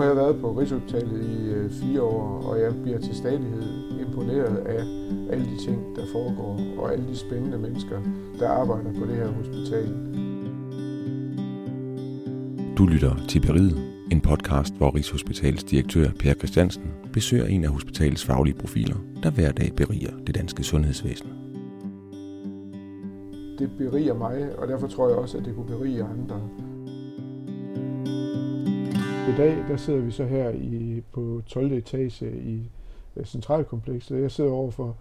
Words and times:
har 0.00 0.06
jeg 0.06 0.16
været 0.16 0.40
på 0.40 0.52
Rigshospitalet 0.52 1.22
i 1.22 1.50
øh, 1.50 1.70
fire 1.70 2.02
år, 2.02 2.42
og 2.46 2.60
jeg 2.60 2.82
bliver 2.82 2.98
til 2.98 3.14
stadighed 3.14 3.62
imponeret 4.00 4.56
af 4.56 4.84
alle 5.32 5.44
de 5.44 5.64
ting, 5.64 5.96
der 5.96 6.02
foregår, 6.12 6.60
og 6.78 6.92
alle 6.92 7.08
de 7.08 7.16
spændende 7.16 7.58
mennesker, 7.58 7.98
der 8.38 8.48
arbejder 8.48 8.92
på 8.98 9.06
det 9.06 9.16
her 9.16 9.28
hospital. 9.28 9.86
Du 12.78 12.86
lytter 12.86 13.16
til 13.28 13.40
Beriget, 13.40 13.76
en 14.12 14.20
podcast, 14.20 14.74
hvor 14.74 14.94
Rigshospitalets 14.94 15.64
direktør 15.64 16.10
Per 16.18 16.34
Christiansen 16.34 16.82
besøger 17.12 17.46
en 17.46 17.64
af 17.64 17.70
hospitalets 17.70 18.24
faglige 18.24 18.54
profiler, 18.54 18.96
der 19.22 19.30
hver 19.30 19.52
dag 19.52 19.72
beriger 19.76 20.12
det 20.26 20.34
danske 20.34 20.62
sundhedsvæsen. 20.62 21.28
Det 23.58 23.70
beriger 23.78 24.14
mig, 24.14 24.58
og 24.58 24.68
derfor 24.68 24.86
tror 24.86 25.08
jeg 25.08 25.18
også, 25.18 25.38
at 25.38 25.44
det 25.44 25.54
kunne 25.54 25.66
berige 25.66 26.02
andre. 26.02 26.40
I 29.30 29.36
dag 29.36 29.64
der 29.68 29.76
sidder 29.76 30.00
vi 30.00 30.10
så 30.10 30.24
her 30.24 30.50
i, 30.50 31.02
på 31.12 31.42
12. 31.46 31.72
etage 31.72 32.40
i 32.40 32.70
øh, 33.16 33.24
centralkomplekset. 33.24 34.22
Jeg 34.22 34.30
sidder 34.30 34.50
over 34.50 34.70
for 34.70 34.96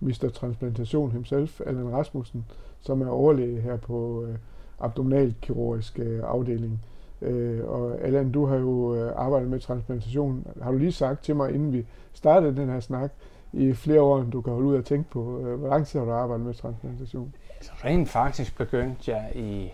Mr. 0.00 0.30
Transplantation 0.34 1.12
himself, 1.12 1.60
Allan 1.66 1.92
Rasmussen, 1.92 2.44
som 2.80 3.02
er 3.02 3.08
overlæge 3.08 3.60
her 3.60 3.76
på 3.76 4.24
øh, 4.24 4.34
abdominalkirurgisk 4.80 5.98
øh, 5.98 6.20
afdeling. 6.24 6.82
Øh, 7.22 7.64
og 7.64 8.00
Allan, 8.00 8.32
du 8.32 8.46
har 8.46 8.56
jo 8.56 8.94
øh, 8.94 9.12
arbejdet 9.16 9.48
med 9.48 9.60
transplantation. 9.60 10.46
Har 10.62 10.72
du 10.72 10.78
lige 10.78 10.92
sagt 10.92 11.24
til 11.24 11.36
mig, 11.36 11.54
inden 11.54 11.72
vi 11.72 11.86
startede 12.12 12.56
den 12.56 12.68
her 12.68 12.80
snak, 12.80 13.12
i 13.52 13.72
flere 13.72 14.00
år, 14.00 14.20
end 14.20 14.32
du 14.32 14.40
kan 14.40 14.52
holde 14.52 14.68
ud 14.68 14.76
og 14.76 14.84
tænke 14.84 15.10
på. 15.10 15.40
Øh, 15.40 15.58
hvor 15.58 15.68
lang 15.68 15.86
tid 15.86 15.98
har 15.98 16.06
du 16.06 16.12
arbejdet 16.12 16.46
med 16.46 16.54
transplantation? 16.54 17.34
Altså, 17.56 17.72
rent 17.84 18.08
faktisk 18.08 18.58
begyndte 18.58 19.10
jeg 19.10 19.32
i 19.34 19.64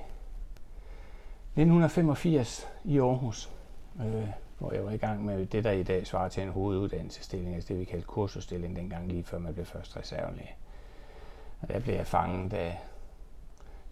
1985 1.57 2.69
i 2.85 2.99
Aarhus 2.99 3.53
øh, 4.01 4.29
hvor 4.59 4.73
jeg 4.73 4.85
var 4.85 4.91
i 4.91 4.97
gang 4.97 5.25
med 5.25 5.47
det, 5.47 5.65
der 5.65 5.71
i 5.71 5.83
dag 5.83 6.07
svarer 6.07 6.29
til 6.29 6.43
en 6.43 6.49
hoveduddannelsesstilling, 6.49 7.55
altså 7.55 7.69
det 7.69 7.81
vi 7.81 7.85
kaldte 7.85 8.07
kursusstilling 8.07 8.77
dengang, 8.77 9.09
lige 9.09 9.25
før 9.25 9.39
man 9.39 9.55
blev 9.55 9.67
først 9.67 9.97
reservelæge. 9.97 10.51
Og 11.61 11.69
der 11.69 11.81
blev 11.81 11.95
jeg 11.95 12.07
fanget 12.07 12.53
af 12.53 12.79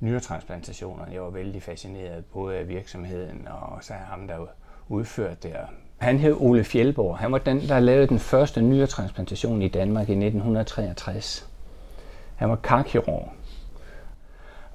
nyretransplantationer. 0.01 1.11
Jeg 1.13 1.23
var 1.23 1.31
vældig 1.31 1.63
fascineret 1.63 2.25
både 2.25 2.57
af 2.57 2.69
virksomheden 2.69 3.49
og 3.49 3.85
så 3.85 3.93
af 3.93 4.01
ham, 4.01 4.29
der 4.29 4.47
udførte 4.89 5.49
det. 5.49 5.57
Han 5.99 6.19
hed 6.19 6.37
Ole 6.39 6.65
Fjeldborg. 6.65 7.19
Han 7.19 7.33
var 7.33 7.39
den, 7.39 7.61
der 7.61 7.81
lavede 7.81 8.07
den 8.07 8.19
første 8.19 8.63
nyretransplantation 8.63 9.63
i 9.63 9.69
Danmark 9.69 10.09
i 10.09 10.13
1963. 10.13 11.49
Han 12.37 12.51
var 12.51 12.57
karkirurg. 12.57 13.29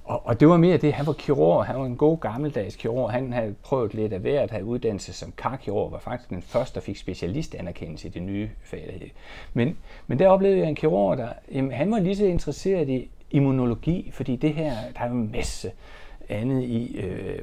Og, 0.05 0.21
og 0.25 0.39
det 0.39 0.47
var 0.47 0.57
mere 0.57 0.77
det, 0.77 0.93
han 0.93 1.07
var 1.07 1.13
kirurg, 1.13 1.65
han 1.65 1.79
var 1.79 1.85
en 1.85 1.97
god 1.97 2.17
gammeldags 2.19 2.75
kirurg, 2.75 3.11
han 3.11 3.33
havde 3.33 3.55
prøvet 3.63 3.93
lidt 3.93 4.13
af 4.13 4.19
hvert, 4.19 4.51
havde 4.51 4.65
uddannelse 4.65 5.13
som 5.13 5.33
karkirurg, 5.37 5.91
var 5.91 5.99
faktisk 5.99 6.29
den 6.29 6.41
første, 6.41 6.75
der 6.75 6.81
fik 6.81 6.97
specialistanerkendelse 6.97 8.07
i 8.07 8.11
det 8.11 8.23
nye 8.23 8.49
fag. 8.63 9.13
Men, 9.53 9.77
men 10.07 10.19
der 10.19 10.27
oplevede 10.27 10.59
jeg 10.59 10.69
en 10.69 10.75
kirurg, 10.75 11.17
der 11.17 11.29
jamen, 11.51 11.71
han 11.71 11.91
var 11.91 11.99
lige 11.99 12.15
så 12.15 12.25
interesseret 12.25 12.89
i 12.89 13.09
immunologi, 13.31 14.11
fordi 14.13 14.35
det 14.35 14.53
her, 14.53 14.73
der 14.93 14.99
er 14.99 15.07
jo 15.07 15.13
en 15.13 15.31
masse 15.31 15.71
andet 16.29 16.63
i 16.63 16.97
øh, 16.97 17.39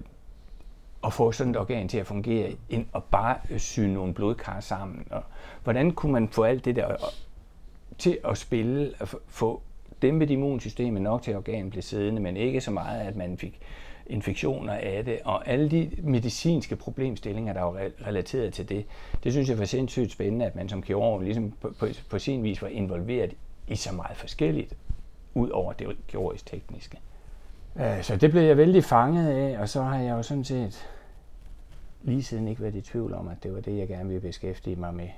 at 1.05 1.13
få 1.13 1.33
sådan 1.33 1.51
et 1.51 1.57
organ 1.57 1.89
til 1.89 1.99
at 1.99 2.07
fungere, 2.07 2.53
end 2.71 2.87
at 2.95 3.05
bare 3.05 3.59
sy 3.59 3.81
nogle 3.81 4.15
blodkar 4.15 4.61
sammen. 4.61 5.07
Og 5.11 5.23
hvordan 5.63 5.91
kunne 5.91 6.13
man 6.13 6.29
få 6.29 6.43
alt 6.43 6.65
det 6.65 6.77
der 6.77 6.97
til 7.99 8.19
at 8.25 8.39
spille, 8.39 8.93
og 9.01 9.09
få 9.29 9.63
dæmpet 10.03 10.31
immunsystemet 10.31 11.03
nok 11.03 11.22
til, 11.22 11.31
at 11.31 11.36
organet 11.36 11.70
blev 11.70 11.83
siddende, 11.83 12.22
men 12.22 12.36
ikke 12.36 12.61
så 12.61 12.70
meget, 12.70 13.00
at 13.00 13.17
man 13.17 13.39
fik 13.39 13.61
infektioner 14.06 14.72
af 14.72 15.05
det, 15.05 15.19
og 15.25 15.48
alle 15.48 15.70
de 15.70 15.91
medicinske 16.03 16.77
problemstillinger, 16.77 17.53
der 17.53 17.62
var 17.62 17.89
relateret 18.06 18.55
til 18.55 18.69
det, 18.69 18.84
det 19.25 19.33
synes 19.33 19.48
jeg 19.48 19.58
var 19.58 19.64
sindssygt 19.64 20.12
spændende, 20.12 20.47
at 20.47 20.56
man 20.56 20.69
som 20.69 20.83
kirurg 20.83 21.20
ligesom 21.20 21.52
på, 21.61 21.74
på, 21.79 21.86
på 22.11 22.18
sin 22.18 22.42
vis 22.42 22.62
var 22.62 22.68
involveret 22.68 23.35
i 23.68 23.77
så 23.77 23.95
meget 23.95 24.17
forskelligt, 24.17 24.77
ud 25.35 25.51
over 25.51 25.73
det 25.73 25.96
kirurgisk 26.08 26.46
tekniske. 26.46 26.98
Øh, 27.77 28.02
så 28.02 28.17
det 28.17 28.30
blev 28.30 28.42
jeg 28.42 28.57
vældig 28.57 28.85
fanget 28.85 29.29
af, 29.29 29.58
og 29.58 29.68
så 29.68 29.83
har 29.83 29.98
jeg 29.98 30.11
jo 30.11 30.23
sådan 30.23 30.45
set 30.45 30.89
lige 32.02 32.23
siden 32.23 32.48
ikke 32.48 32.62
været 32.62 32.74
i 32.74 32.80
tvivl 32.80 33.14
om, 33.14 33.29
at 33.29 33.42
det 33.42 33.55
var 33.55 33.61
det, 33.61 33.79
jeg 33.79 33.89
gerne 33.89 34.08
ville 34.08 34.20
beskæftige 34.20 34.77
mig 34.77 34.95
med 34.95 35.08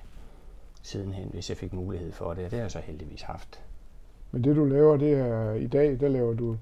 sidenhen, 0.82 1.28
hvis 1.32 1.48
jeg 1.48 1.56
fik 1.56 1.72
mulighed 1.72 2.12
for 2.12 2.34
det, 2.34 2.44
og 2.44 2.50
det 2.50 2.58
har 2.58 2.64
jeg 2.64 2.70
så 2.70 2.78
heldigvis 2.78 3.22
haft. 3.22 3.60
Men 4.34 4.44
det 4.44 4.56
du 4.56 4.64
laver, 4.64 4.96
det 4.96 5.12
er 5.12 5.52
i 5.52 5.66
dag, 5.66 6.00
der 6.00 6.08
laver 6.08 6.34
du 6.34 6.56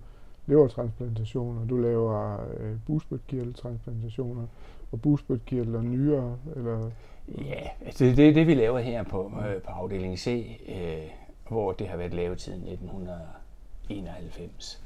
levertransplantationer, 0.47 1.67
du 1.67 1.77
laver 1.77 2.41
øh, 2.59 2.77
busbødkirteltransplantationer, 2.87 4.47
og 4.93 5.03
busbødkirtel 5.03 5.83
nyere, 5.83 6.37
eller? 6.57 6.91
Ja, 7.29 7.69
altså 7.87 8.05
det 8.05 8.29
er 8.29 8.35
det, 8.35 8.47
vi 8.47 8.55
laver 8.55 8.79
her 8.79 9.03
på, 9.03 9.33
øh, 9.49 9.63
på 9.63 9.71
afdeling 9.71 10.19
C, 10.19 10.61
øh, 10.69 11.11
hvor 11.49 11.73
det 11.73 11.89
har 11.89 11.97
været 11.97 12.15
lavet 12.15 12.41
siden 12.41 12.69
1991. 12.69 14.83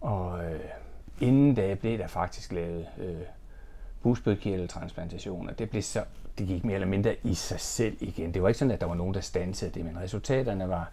Og 0.00 0.44
øh, 0.44 0.60
inden 1.20 1.54
da 1.54 1.74
blev 1.74 1.98
der 1.98 2.06
faktisk 2.06 2.52
lavet 2.52 2.86
øh, 2.98 3.16
busbødkirteltransplantationer. 4.02 5.52
Det 5.52 5.70
blev 5.70 5.82
så, 5.82 6.04
det 6.38 6.46
gik 6.46 6.64
mere 6.64 6.74
eller 6.74 6.88
mindre 6.88 7.16
i 7.22 7.34
sig 7.34 7.60
selv 7.60 7.96
igen. 8.00 8.34
Det 8.34 8.42
var 8.42 8.48
ikke 8.48 8.58
sådan, 8.58 8.72
at 8.72 8.80
der 8.80 8.86
var 8.86 8.94
nogen, 8.94 9.14
der 9.14 9.20
stansede 9.20 9.70
det, 9.70 9.84
men 9.84 9.98
resultaterne 9.98 10.68
var, 10.68 10.92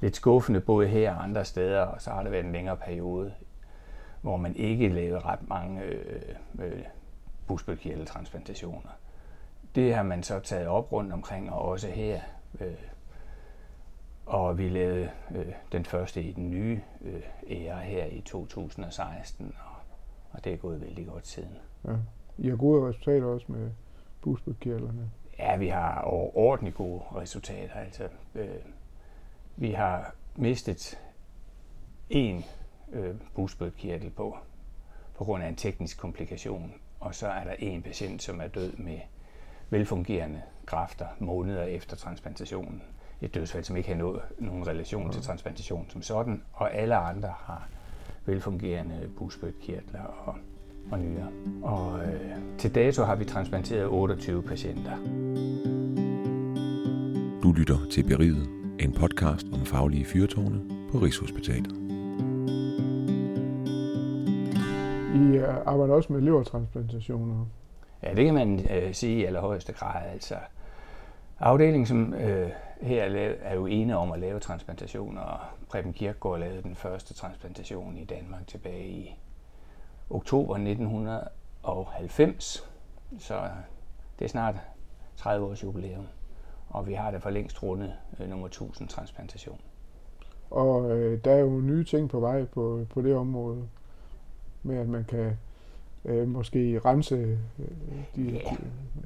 lidt 0.00 0.16
skuffende 0.16 0.60
både 0.60 0.88
her 0.88 1.14
og 1.14 1.24
andre 1.24 1.44
steder, 1.44 1.80
og 1.80 2.02
så 2.02 2.10
har 2.10 2.22
det 2.22 2.32
været 2.32 2.44
en 2.44 2.52
længere 2.52 2.76
periode, 2.76 3.34
hvor 4.22 4.36
man 4.36 4.56
ikke 4.56 4.88
lavede 4.88 5.20
ret 5.20 5.48
mange 5.48 5.82
øh, 5.82 6.22
øh. 6.58 6.82
Det 9.74 9.94
har 9.94 10.02
man 10.02 10.22
så 10.22 10.40
taget 10.40 10.68
op 10.68 10.92
rundt 10.92 11.12
omkring, 11.12 11.52
og 11.52 11.62
også 11.62 11.88
her. 11.88 12.20
Øh, 12.60 12.74
og 14.26 14.58
vi 14.58 14.68
lavede 14.68 15.10
øh, 15.34 15.52
den 15.72 15.84
første 15.84 16.22
i 16.22 16.32
den 16.32 16.50
nye 16.50 16.80
øh, 17.00 17.22
ære 17.50 17.80
her 17.80 18.04
i 18.04 18.20
2016, 18.20 19.54
og, 19.58 19.76
og 20.32 20.44
det 20.44 20.52
er 20.52 20.56
gået 20.56 20.80
vældig 20.80 21.06
godt 21.06 21.26
siden. 21.26 21.58
Ja. 21.84 21.92
I 22.38 22.48
har 22.48 22.56
gode 22.56 22.88
resultater 22.88 23.26
også 23.26 23.46
med 23.48 23.70
busbødkirtlerne? 24.22 25.10
Ja, 25.38 25.56
vi 25.56 25.68
har 25.68 26.00
overordentligt 26.00 26.76
gode 26.76 27.02
resultater. 27.16 27.74
Altså, 27.74 28.08
øh, 28.34 28.48
vi 29.56 29.70
har 29.70 30.14
mistet 30.36 30.98
en 32.10 32.44
øh, 32.92 33.14
busbødkirtel 33.34 34.10
på, 34.10 34.36
på 35.18 35.24
grund 35.24 35.42
af 35.42 35.48
en 35.48 35.56
teknisk 35.56 35.98
komplikation, 35.98 36.74
og 37.00 37.14
så 37.14 37.28
er 37.28 37.44
der 37.44 37.54
en 37.58 37.82
patient, 37.82 38.22
som 38.22 38.40
er 38.40 38.46
død 38.46 38.72
med 38.76 38.98
velfungerende 39.70 40.42
kræfter 40.66 41.06
måneder 41.18 41.62
efter 41.62 41.96
transplantationen. 41.96 42.82
Et 43.22 43.34
dødsfald, 43.34 43.64
som 43.64 43.76
ikke 43.76 43.88
har 43.88 43.96
noget, 43.96 44.22
nogen 44.38 44.66
relation 44.66 45.04
mm. 45.06 45.12
til 45.12 45.22
transplantation 45.22 45.86
som 45.90 46.02
sådan, 46.02 46.42
og 46.52 46.74
alle 46.74 46.96
andre 46.96 47.34
har 47.38 47.68
velfungerende 48.26 49.10
busbødkirtler 49.18 50.02
og, 50.02 50.34
og 50.90 50.98
nyere. 50.98 51.28
Og 51.62 52.04
øh, 52.04 52.36
til 52.58 52.74
dato 52.74 53.02
har 53.02 53.14
vi 53.14 53.24
transplanteret 53.24 53.86
28 53.86 54.42
patienter. 54.42 54.96
Du 57.42 57.52
lytter 57.52 57.78
til 57.90 58.02
Beriget 58.02 58.59
en 58.80 58.92
podcast 58.92 59.46
om 59.52 59.66
faglige 59.66 60.04
fyrtårne 60.04 60.60
på 60.92 60.98
Rigshospitalet. 60.98 61.72
I 65.14 65.36
øh, 65.36 65.56
arbejder 65.66 65.94
også 65.94 66.12
med 66.12 66.20
levertransplantationer. 66.20 67.46
Ja, 68.02 68.14
det 68.14 68.24
kan 68.24 68.34
man 68.34 68.66
øh, 68.70 68.94
sige 68.94 69.20
i 69.20 69.24
allerhøjeste 69.24 69.72
grad. 69.72 70.10
Altså, 70.12 70.34
afdelingen 71.40 71.86
som 71.86 72.14
øh, 72.14 72.50
her 72.80 73.04
er, 73.04 73.34
er 73.42 73.54
jo 73.54 73.66
ene 73.66 73.96
om 73.96 74.12
at 74.12 74.20
lave 74.20 74.40
transplantationer, 74.40 75.20
og 75.20 75.40
Preben 75.68 75.92
Kirkegaard 75.92 76.38
lavede 76.38 76.62
den 76.62 76.76
første 76.76 77.14
transplantation 77.14 77.96
i 77.96 78.04
Danmark 78.04 78.46
tilbage 78.46 78.88
i 78.88 79.18
oktober 80.10 80.54
1990. 80.54 82.68
Så 83.18 83.40
det 84.18 84.24
er 84.24 84.28
snart 84.28 84.54
30 85.16 85.46
års 85.46 85.64
jubilæum 85.64 86.06
og 86.70 86.86
vi 86.86 86.92
har 86.94 87.10
det 87.10 87.22
for 87.22 87.30
længst 87.30 87.62
rundet 87.62 87.92
øh, 88.20 88.30
nummer 88.30 88.46
1000 88.46 88.88
transplantation. 88.88 89.60
Og 90.50 90.98
øh, 90.98 91.24
der 91.24 91.30
er 91.32 91.38
jo 91.38 91.60
nye 91.60 91.84
ting 91.84 92.10
på 92.10 92.20
vej 92.20 92.44
på, 92.44 92.86
på 92.90 93.02
det 93.02 93.14
område, 93.14 93.68
med 94.62 94.76
at 94.76 94.88
man 94.88 95.04
kan 95.04 95.36
øh, 96.04 96.28
måske 96.28 96.78
rense 96.84 97.38
øh, 97.58 97.66
de, 98.16 98.22
ja. 98.22 98.38
de 98.38 98.56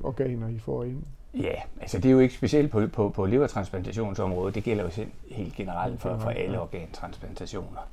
organer, 0.02 0.48
I 0.48 0.58
får 0.58 0.84
ind. 0.84 1.02
Ja, 1.34 1.54
altså 1.80 1.98
det 1.98 2.04
er 2.04 2.12
jo 2.12 2.18
ikke 2.18 2.34
specielt 2.34 2.70
på, 2.70 2.86
på, 2.86 3.08
på 3.08 3.26
levertransplantationsområdet, 3.26 4.54
det 4.54 4.64
gælder 4.64 4.84
jo 4.84 5.06
helt 5.30 5.54
generelt 5.54 6.00
for, 6.00 6.18
for 6.18 6.30
alle 6.30 6.60
organtransplantationer, 6.60 7.88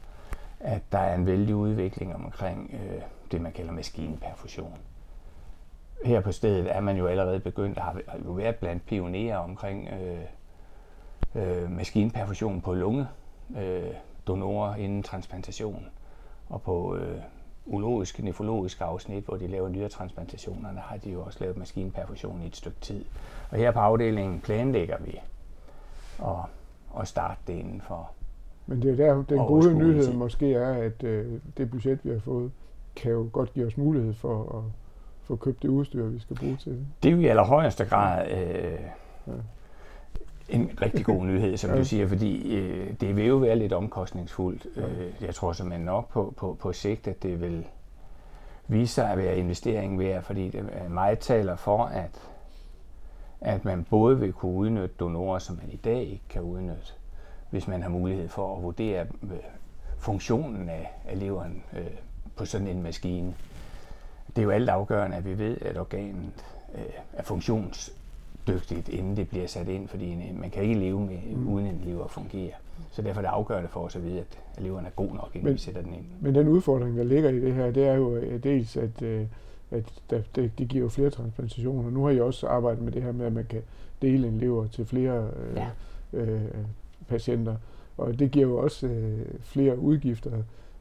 at 0.60 0.82
der 0.92 0.98
er 0.98 1.16
en 1.16 1.26
vældig 1.26 1.56
udvikling 1.56 2.16
omkring 2.16 2.72
øh, 2.74 3.02
det, 3.32 3.42
man 3.42 3.52
kalder 3.52 3.72
maskinperfusion 3.72 4.78
her 6.06 6.21
på 6.21 6.31
stedet 6.31 6.75
er 6.75 6.80
man 6.80 6.98
jo 6.98 7.07
allerede 7.07 7.39
begyndt, 7.39 7.77
at 7.77 7.83
har 7.83 8.01
jo 8.25 8.31
været 8.31 8.56
blandt 8.56 8.86
pionerer 8.86 9.38
omkring 9.38 9.89
øh, 9.89 10.21
øh, 11.36 11.71
maskinperfusion 11.71 12.62
på 12.62 12.74
lunge, 12.74 13.07
øh, 13.57 13.94
donorer 14.27 14.75
inden 14.75 15.03
transplantation, 15.03 15.86
og 16.50 16.62
på 16.62 16.95
øh, 16.95 17.21
urologiske, 17.65 18.25
nefrologiske 18.25 18.83
afsnit, 18.83 19.24
hvor 19.24 19.38
de 19.38 19.48
laver 19.48 19.69
nyretransplantationer, 19.69 20.74
der 20.74 20.81
har 20.81 20.98
de 20.98 21.12
jo 21.12 21.21
også 21.21 21.38
lavet 21.42 21.57
maskinperfusion 21.57 22.42
i 22.42 22.45
et 22.45 22.56
stykke 22.56 22.80
tid. 22.81 23.06
Og 23.50 23.57
her 23.57 23.71
på 23.71 23.80
afdelingen 23.80 24.39
planlægger 24.39 24.98
vi 25.00 25.19
at, 26.19 26.36
at 27.00 27.07
starte 27.07 27.39
det 27.48 27.53
inden 27.53 27.81
for 27.81 28.12
Men 28.68 28.81
det 28.81 28.92
er 28.92 28.95
der, 28.95 29.24
den 29.24 29.38
gode 29.38 29.74
nyhed 29.74 30.13
måske 30.13 30.53
er, 30.53 30.74
at 30.74 31.03
øh, 31.03 31.39
det 31.57 31.71
budget, 31.71 32.00
vi 32.03 32.09
har 32.09 32.19
fået, 32.19 32.51
kan 32.95 33.12
jo 33.12 33.30
godt 33.31 33.53
give 33.53 33.68
os 33.68 33.77
mulighed 33.77 34.13
for 34.13 34.57
at 34.57 34.63
få 35.24 35.36
købt 35.36 35.62
det 35.62 35.68
udstyr, 35.68 36.06
vi 36.06 36.20
skal 36.20 36.36
bruge 36.36 36.58
til 36.58 36.72
det. 36.72 36.86
Det 37.04 37.10
er 37.10 37.14
jo 37.14 37.20
i 37.22 37.26
allerhøjeste 37.26 37.86
grad 37.86 38.32
øh, 38.32 38.80
ja. 39.28 39.32
en 40.50 40.72
rigtig 40.82 41.06
god 41.06 41.26
nyhed, 41.26 41.58
som 41.58 41.70
ja. 41.72 41.78
du 41.78 41.86
siger, 41.86 42.08
fordi 42.08 42.56
øh, 42.56 42.94
det 43.02 43.16
vil 43.16 43.26
jo 43.26 43.36
være 43.36 43.56
lidt 43.56 43.74
omkostningsfuldt. 43.74 44.68
Ja. 44.76 44.82
Øh, 44.82 45.12
jeg 45.22 45.36
tror 45.36 45.54
simpelthen 45.54 45.86
nok 45.86 46.10
på, 46.10 46.34
på, 46.38 46.58
på 46.60 46.74
sigt, 46.74 47.08
at 47.08 47.24
det 47.24 47.42
vil 47.42 47.66
vise 48.68 48.94
sig 48.94 49.12
at 49.12 49.18
være 49.18 49.38
investeringen 49.38 50.00
værd, 50.00 50.24
fordi 50.24 50.50
det 50.50 50.66
meget 50.90 51.20
taler 51.20 51.56
for, 51.56 51.86
at, 51.86 52.22
at 53.42 53.66
man 53.66 53.84
både 53.90 54.20
vil 54.20 54.34
kunne 54.34 54.56
udnytte 54.56 54.96
donorer, 55.00 55.40
som 55.40 55.56
man 55.62 55.72
i 55.72 55.76
dag 55.76 56.02
ikke 56.02 56.24
kan 56.30 56.42
udnytte, 56.42 56.94
hvis 57.50 57.68
man 57.68 57.82
har 57.82 57.90
mulighed 57.90 58.28
for 58.28 58.58
at 58.58 58.64
vurdere 58.64 59.02
øh, 59.24 59.30
funktionen 59.98 60.70
af, 60.70 60.92
af 61.06 61.20
leveren 61.20 61.64
øh, 61.74 61.86
på 62.36 62.46
sådan 62.46 62.68
en 62.68 62.84
maskine 62.84 63.34
det 64.36 64.42
er 64.42 64.44
jo 64.44 64.50
alt 64.50 64.69
afgørende, 64.69 65.18
at 65.18 65.25
vi 65.25 65.38
ved, 65.38 65.57
at 65.62 65.78
organet 65.78 66.31
øh, 66.75 66.81
er 67.13 67.24
funktionsdygtigt, 67.24 68.89
inden 68.89 69.18
det 69.18 69.30
bliver 69.30 69.48
sat 69.48 69.68
ind, 69.68 69.88
fordi 69.88 70.31
man 70.33 70.50
kan 70.50 70.63
ikke 70.63 70.80
leve 70.80 71.00
med, 71.00 71.18
mm. 71.36 71.48
uden 71.48 71.68
en 71.68 71.81
lever 71.86 72.07
fungerer. 72.07 72.56
Så 72.92 73.01
derfor 73.01 73.22
er 73.22 73.25
det 73.25 73.30
afgørende 73.30 73.69
for 73.69 73.80
os 73.80 73.95
at 73.95 74.04
vide, 74.04 74.19
at 74.19 74.38
leveren 74.57 74.86
er 74.86 74.89
god 74.89 75.13
nok, 75.13 75.30
inden 75.33 75.45
men, 75.45 75.54
vi 75.54 75.60
sætter 75.60 75.81
den 75.81 75.94
ind. 75.94 76.06
Men 76.22 76.36
den 76.36 76.48
udfordring, 76.48 76.98
der 76.98 77.04
ligger 77.04 77.30
i 77.30 77.39
det 77.39 77.54
her, 77.54 77.72
det 77.72 77.88
er 77.88 77.94
jo 77.94 78.16
øh, 78.16 78.44
dels, 78.44 78.78
at, 78.78 79.01
øh, 79.01 79.25
at 79.72 79.94
det, 80.10 80.51
det 80.57 80.68
giver 80.68 80.84
jo 80.84 80.89
flere 80.89 81.10
transplantationer. 81.10 81.89
Nu 81.89 82.04
har 82.04 82.12
jeg 82.12 82.24
også 82.24 82.48
arbejdet 82.48 82.84
med 82.84 82.92
det 82.92 83.04
her 83.04 83.12
med, 83.12 83.25
at 83.25 83.34
man 83.34 83.45
kan 83.50 83.62
dele 84.01 84.27
en 84.27 84.38
lever 84.38 84.68
til 84.68 84.86
flere 84.86 85.30
øh, 85.38 85.56
ja. 85.56 85.69
øh, 86.19 86.42
patienter. 87.07 87.56
Og 87.98 88.19
det 88.19 88.31
giver 88.31 88.48
jo 88.48 88.57
også 88.57 88.88
øh, 88.88 89.25
flere 89.42 89.80
udgifter, 89.80 90.31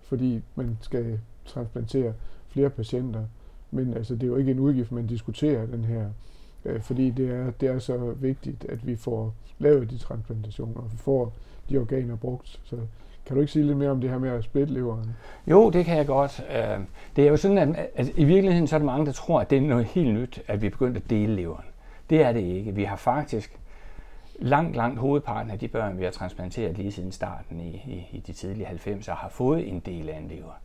fordi 0.03 0.43
man 0.55 0.79
skal 0.81 1.21
transplantere 1.45 2.13
flere 2.49 2.71
patienter. 2.71 3.25
Men 3.71 3.95
altså, 3.95 4.15
det 4.15 4.23
er 4.23 4.27
jo 4.27 4.37
ikke 4.37 4.51
en 4.51 4.59
udgift, 4.59 4.93
man 4.93 5.07
diskuterer 5.07 5.67
den 5.67 5.85
her, 5.85 6.07
øh, 6.65 6.81
fordi 6.81 7.11
det 7.11 7.31
er, 7.31 7.51
det 7.51 7.69
er 7.69 7.79
så 7.79 8.15
vigtigt, 8.21 8.65
at 8.65 8.87
vi 8.87 8.97
får 8.97 9.35
lavet 9.59 9.91
de 9.91 9.99
transplantationer, 9.99 10.81
og 10.81 10.93
vi 10.93 10.97
får 10.97 11.33
de 11.71 11.79
organer 11.79 12.17
brugt. 12.17 12.61
Så 12.65 12.77
kan 13.27 13.35
du 13.35 13.41
ikke 13.41 13.53
sige 13.53 13.67
lidt 13.67 13.79
mere 13.79 13.91
om 13.91 14.01
det 14.01 14.11
her 14.11 14.19
med 14.19 14.31
at 14.31 14.45
splitte 14.45 14.75
leveren? 14.75 15.17
Jo, 15.47 15.71
det 15.71 15.85
kan 15.85 15.97
jeg 15.97 16.07
godt. 16.07 16.45
Øh, 16.51 16.81
det 17.17 17.25
er 17.25 17.29
jo 17.29 17.37
sådan, 17.37 17.59
at, 17.59 17.91
at 17.95 18.09
i 18.17 18.25
virkeligheden 18.25 18.67
så 18.67 18.77
er 18.77 18.79
der 18.79 18.87
mange, 18.87 19.07
der 19.07 19.13
tror, 19.13 19.41
at 19.41 19.51
det 19.51 19.59
er 19.59 19.63
noget 19.63 19.85
helt 19.85 20.15
nyt, 20.15 20.43
at 20.47 20.63
vi 20.63 20.67
er 20.67 20.71
begyndt 20.71 20.97
at 20.97 21.11
dele 21.11 21.35
leveren. 21.35 21.65
Det 22.11 22.23
er 22.23 22.33
det 22.33 22.41
ikke. 22.41 22.75
Vi 22.75 22.85
har 22.85 22.97
faktisk 22.97 23.59
langt, 24.39 24.77
langt 24.77 24.99
hovedparten 24.99 25.51
af 25.51 25.59
de 25.59 25.69
børn, 25.69 25.99
vi 25.99 26.05
har 26.05 26.11
transplanteret 26.11 26.79
lige 26.79 26.93
siden 26.93 27.13
starten 27.13 27.61
i, 27.61 27.71
i, 27.71 28.17
i 28.17 28.21
de 28.27 28.33
tidlige 28.33 28.67
90'er, 28.67 29.15
har 29.15 29.29
fået 29.29 29.69
en 29.69 29.81
del 29.81 30.09
af 30.09 30.19
en 30.19 30.29
lever. 30.29 30.61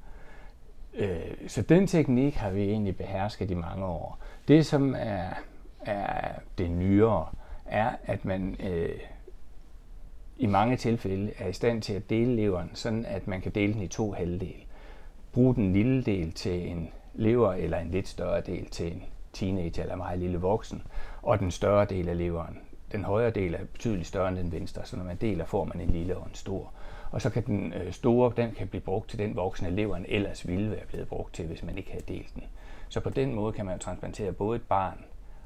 Øh, 0.95 1.47
så 1.47 1.61
den 1.61 1.87
teknik 1.87 2.35
har 2.35 2.49
vi 2.49 2.63
egentlig 2.63 2.97
behersket 2.97 3.51
i 3.51 3.53
mange 3.53 3.85
år. 3.85 4.19
Det, 4.47 4.65
som 4.65 4.95
er, 4.97 5.29
er 5.81 6.31
det 6.57 6.71
nyere, 6.71 7.27
er, 7.65 7.91
at 8.05 8.25
man 8.25 8.55
øh, 8.59 8.99
i 10.37 10.45
mange 10.45 10.77
tilfælde 10.77 11.31
er 11.37 11.47
i 11.47 11.53
stand 11.53 11.81
til 11.81 11.93
at 11.93 12.09
dele 12.09 12.35
leveren, 12.35 12.71
sådan 12.73 13.05
at 13.05 13.27
man 13.27 13.41
kan 13.41 13.51
dele 13.51 13.73
den 13.73 13.81
i 13.81 13.87
to 13.87 14.11
halvdele. 14.11 14.63
Brug 15.31 15.55
den 15.55 15.73
lille 15.73 16.03
del 16.03 16.31
til 16.31 16.71
en 16.71 16.89
lever, 17.13 17.53
eller 17.53 17.77
en 17.77 17.91
lidt 17.91 18.07
større 18.07 18.41
del 18.41 18.65
til 18.65 18.91
en 18.91 19.03
teenager 19.33 19.83
eller 19.83 19.95
meget 19.95 20.19
lille 20.19 20.37
voksen, 20.37 20.81
og 21.21 21.39
den 21.39 21.51
større 21.51 21.85
del 21.85 22.09
af 22.09 22.17
leveren. 22.17 22.59
Den 22.91 23.03
højre 23.03 23.29
del 23.29 23.53
er 23.53 23.65
betydeligt 23.65 24.07
større 24.07 24.29
end 24.29 24.37
den 24.37 24.51
venstre, 24.51 24.85
så 24.85 24.97
når 24.97 25.03
man 25.03 25.17
deler, 25.17 25.45
får 25.45 25.63
man 25.63 25.81
en 25.81 25.89
lille 25.89 26.17
og 26.17 26.27
en 26.27 26.35
stor 26.35 26.71
og 27.15 27.21
så 27.21 27.29
kan 27.29 27.43
den 27.45 27.73
øh, 27.73 27.93
store, 27.93 28.31
den 28.37 28.51
kan 28.57 28.67
blive 28.67 28.81
brugt 28.81 29.09
til 29.09 29.19
den 29.19 29.35
voksne 29.35 29.69
leveren 29.69 30.05
ellers 30.09 30.47
ville 30.47 30.71
være 30.71 30.85
blevet 30.87 31.07
brugt 31.07 31.33
til, 31.33 31.45
hvis 31.45 31.63
man 31.63 31.77
ikke 31.77 31.91
havde 31.91 32.03
delt 32.07 32.35
den. 32.35 32.43
Så 32.89 32.99
på 32.99 33.09
den 33.09 33.35
måde 33.35 33.53
kan 33.53 33.65
man 33.65 33.75
jo 33.75 33.79
transplantere 33.79 34.31
både 34.31 34.55
et 34.55 34.61
barn 34.61 34.97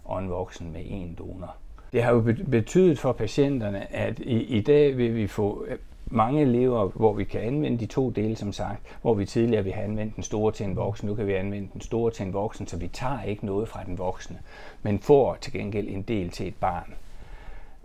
og 0.06 0.19
en 0.19 0.30
voksen 0.30 0.71
med 0.74 0.81
en 0.86 1.16
donor. 1.18 1.56
Det 1.94 2.04
har 2.04 2.12
jo 2.12 2.33
betydet 2.51 3.00
for 3.00 3.12
patienterne, 3.12 3.94
at 3.94 4.19
i, 4.19 4.44
i 4.44 4.62
dag 4.62 4.98
vil 4.98 5.16
vi 5.16 5.27
få 5.27 5.66
øh, 5.68 5.77
mange 6.06 6.45
lever, 6.45 6.88
hvor 6.88 7.13
vi 7.13 7.24
kan 7.24 7.42
anvende 7.42 7.80
de 7.80 7.86
to 7.86 8.10
dele, 8.10 8.36
som 8.36 8.54
sagt, 8.54 8.81
hvor 9.01 9.13
vi 9.13 9.25
tidligere 9.25 9.63
vi 9.63 9.71
har 9.71 9.81
anvendt 9.81 10.16
den 10.16 10.24
store 10.24 10.51
til 10.51 10.66
en 10.66 10.75
voksen, 10.75 11.10
nu 11.10 11.16
kan 11.16 11.27
vi 11.27 11.33
anvende 11.33 11.69
den 11.74 11.81
store 11.81 12.12
til 12.12 12.25
en 12.25 12.33
voksen, 12.33 12.68
så 12.68 12.77
vi 12.77 12.88
tager 12.88 13.24
ikke 13.24 13.45
noget 13.45 13.68
fra 13.68 13.83
den 13.83 13.98
voksne, 13.98 14.39
men 14.81 15.00
får 15.00 15.38
til 15.42 15.54
gengæld 15.54 15.88
en 15.88 16.01
del 16.01 16.30
til 16.30 16.48
et 16.48 16.56
barn. 16.56 16.94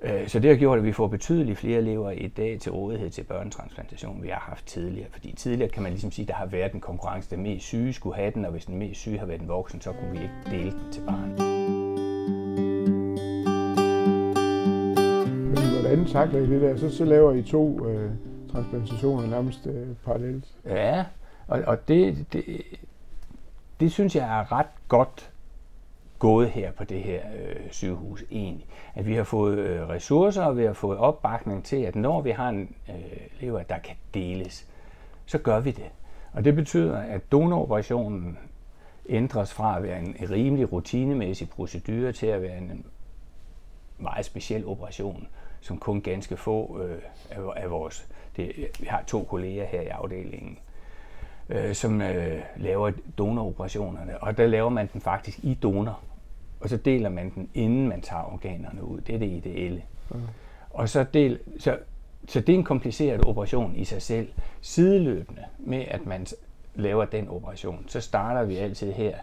Øh, 0.04 0.28
så 0.28 0.38
det 0.38 0.50
har 0.50 0.56
gjort, 0.56 0.78
at 0.78 0.84
vi 0.84 0.92
får 0.92 1.06
betydeligt 1.06 1.58
flere 1.58 1.78
elever 1.78 2.10
i 2.10 2.28
dag 2.28 2.60
til 2.60 2.72
rådighed 2.72 3.10
til 3.10 3.22
børnetransplantation, 3.22 4.22
vi 4.22 4.28
har 4.28 4.40
haft 4.40 4.66
tidligere. 4.66 5.08
Fordi 5.12 5.34
tidligere 5.36 5.70
kan 5.70 5.82
man 5.82 5.92
ligesom 5.92 6.10
sige, 6.10 6.24
at 6.24 6.28
der 6.28 6.34
har 6.34 6.46
været 6.46 6.72
en 6.72 6.80
konkurrence, 6.80 7.30
der 7.30 7.36
mest 7.36 7.66
syge 7.66 7.92
skulle 7.92 8.16
have 8.16 8.30
den, 8.30 8.44
og 8.44 8.50
hvis 8.52 8.64
den 8.64 8.78
mest 8.78 9.00
syge 9.00 9.18
har 9.18 9.26
været 9.26 9.40
en 9.40 9.48
voksen, 9.48 9.80
så 9.80 9.92
kunne 9.92 10.10
vi 10.10 10.18
ikke 10.22 10.34
dele 10.50 10.70
den 10.70 10.92
til 10.92 11.00
barnet. 11.06 11.38
Men 15.26 15.80
hvordan 15.80 16.06
takler 16.06 16.40
I 16.40 16.46
det 16.46 16.60
der? 16.60 16.76
Så, 16.76 16.96
så 16.96 17.04
laver 17.04 17.32
I 17.32 17.42
to 17.42 17.88
øh, 17.88 18.10
transplantationer 18.52 19.28
nærmest 19.28 19.66
øh, 19.66 19.86
parallelt. 20.04 20.44
Ja, 20.66 21.04
og, 21.48 21.62
og 21.66 21.88
det, 21.88 22.26
det, 22.32 22.62
det 23.80 23.92
synes 23.92 24.16
jeg 24.16 24.40
er 24.40 24.52
ret 24.52 24.66
godt 24.88 25.33
gået 26.18 26.50
her 26.50 26.72
på 26.72 26.84
det 26.84 27.02
her 27.02 27.20
øh, 27.36 27.56
sygehus 27.70 28.24
egentlig. 28.30 28.66
At 28.94 29.06
vi 29.06 29.14
har 29.14 29.24
fået 29.24 29.58
øh, 29.58 29.88
ressourcer, 29.88 30.42
og 30.42 30.58
vi 30.58 30.64
har 30.64 30.72
fået 30.72 30.98
opbakning 30.98 31.64
til, 31.64 31.76
at 31.76 31.96
når 31.96 32.20
vi 32.20 32.30
har 32.30 32.48
en 32.48 32.74
øh, 32.88 32.94
lever, 33.40 33.62
der 33.62 33.78
kan 33.78 33.96
deles, 34.14 34.66
så 35.26 35.38
gør 35.38 35.60
vi 35.60 35.70
det. 35.70 35.90
Og 36.32 36.44
det 36.44 36.54
betyder, 36.54 36.98
at 36.98 37.32
donoroperationen 37.32 38.38
ændres 39.08 39.52
fra 39.52 39.76
at 39.76 39.82
være 39.82 39.98
en 39.98 40.16
rimelig 40.30 40.72
rutinemæssig 40.72 41.50
procedure 41.50 42.12
til 42.12 42.26
at 42.26 42.42
være 42.42 42.58
en 42.58 42.86
meget 43.98 44.24
speciel 44.24 44.66
operation, 44.66 45.28
som 45.60 45.78
kun 45.78 46.00
ganske 46.00 46.36
få 46.36 46.82
øh, 46.82 46.98
af 47.56 47.70
vores... 47.70 48.08
Det, 48.36 48.52
vi 48.80 48.86
har 48.86 49.02
to 49.06 49.22
kolleger 49.22 49.64
her 49.64 49.80
i 49.80 49.86
afdelingen, 49.86 50.58
øh, 51.48 51.74
som 51.74 52.02
øh, 52.02 52.42
laver 52.56 52.90
donoroperationerne, 53.18 54.22
og 54.22 54.36
der 54.36 54.46
laver 54.46 54.68
man 54.68 54.88
den 54.92 55.00
faktisk 55.00 55.38
i 55.42 55.54
donor 55.54 56.00
og 56.64 56.70
så 56.70 56.76
deler 56.76 57.08
man 57.08 57.30
den, 57.34 57.48
inden 57.54 57.88
man 57.88 58.00
tager 58.00 58.32
organerne 58.32 58.84
ud. 58.84 59.00
Det 59.00 59.14
er 59.14 59.18
det 59.18 59.26
ideelle. 59.26 59.82
Mm. 60.10 60.20
Og 60.70 60.88
så, 60.88 61.04
del, 61.14 61.38
så, 61.58 61.78
så 62.28 62.40
det 62.40 62.48
er 62.48 62.58
en 62.58 62.64
kompliceret 62.64 63.24
operation 63.24 63.76
i 63.76 63.84
sig 63.84 64.02
selv. 64.02 64.28
Sideløbende 64.60 65.44
med, 65.58 65.84
at 65.88 66.06
man 66.06 66.26
laver 66.74 67.04
den 67.04 67.28
operation, 67.28 67.84
så 67.88 68.00
starter 68.00 68.44
vi 68.44 68.56
altid 68.56 68.92
her 68.92 69.16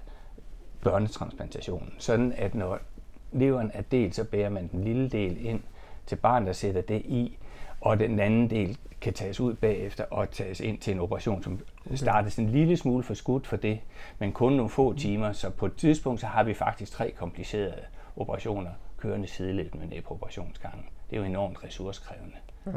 børnetransplantationen. 0.82 1.94
Sådan 1.98 2.34
at 2.38 2.56
når 2.56 2.80
leveren 3.32 3.72
er 3.74 3.82
delt, 3.82 4.16
så 4.16 4.24
bærer 4.24 4.50
man 4.50 4.68
den 4.68 4.84
lille 4.84 5.10
del 5.10 5.46
ind 5.46 5.62
til 6.06 6.16
barnet, 6.16 6.48
der 6.48 6.54
sætter 6.54 6.82
det 6.82 7.02
i, 7.06 7.38
og 7.82 8.00
den 8.00 8.20
anden 8.20 8.50
del 8.50 8.78
kan 9.02 9.14
tages 9.14 9.40
ud 9.40 9.54
bagefter 9.54 10.04
og 10.04 10.32
tages 10.32 10.60
ind 10.60 10.80
til 10.80 10.94
en 10.94 11.00
operation, 11.00 11.44
som 11.44 11.60
startes 11.96 12.40
en 12.40 12.50
lille 12.50 12.78
smule 12.78 13.04
for 13.04 13.14
skudt 13.14 13.48
for 13.48 13.56
det, 13.56 13.80
men 14.20 14.32
kun 14.32 14.54
nogle 14.54 14.70
få 14.70 14.94
timer. 14.94 15.32
Så 15.32 15.50
på 15.50 15.66
et 15.66 15.76
tidspunkt 15.76 16.22
så 16.22 16.28
har 16.28 16.44
vi 16.44 16.54
faktisk 16.54 16.92
tre 16.92 17.12
komplicerede 17.12 17.82
operationer 18.16 18.70
kørende 18.98 19.28
sideløbende 19.28 19.86
med 19.86 19.96
næbeoperationsgangen. 19.96 20.86
Det 21.10 21.16
er 21.16 21.22
jo 21.22 21.28
enormt 21.28 21.64
ressourcekrævende. 21.64 22.36
Ja. 22.66 22.72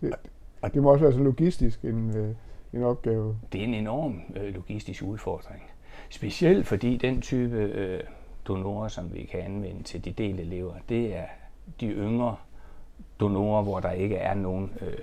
Det, 0.00 0.14
og 0.62 0.74
det 0.74 0.82
må 0.82 0.92
også 0.92 1.04
være 1.04 1.12
så 1.12 1.18
logistisk 1.18 1.84
en, 1.84 2.16
øh, 2.16 2.34
en 2.72 2.82
opgave. 2.82 3.38
Det 3.52 3.60
er 3.60 3.64
en 3.64 3.74
enorm 3.74 4.22
øh, 4.36 4.54
logistisk 4.54 5.02
udfordring. 5.02 5.62
Specielt 6.10 6.66
fordi 6.66 6.96
den 6.96 7.20
type 7.20 7.56
øh, 7.56 8.00
donorer, 8.44 8.88
som 8.88 9.14
vi 9.14 9.24
kan 9.24 9.40
anvende 9.40 9.82
til 9.82 10.04
de 10.04 10.10
delte 10.10 10.44
lever, 10.44 10.74
det 10.88 11.16
er 11.16 11.26
de 11.80 11.86
yngre 11.86 12.36
donorer, 13.20 13.62
hvor 13.62 13.80
der 13.80 13.90
ikke 13.90 14.16
er 14.16 14.34
nogen 14.34 14.72
øh, 14.80 14.98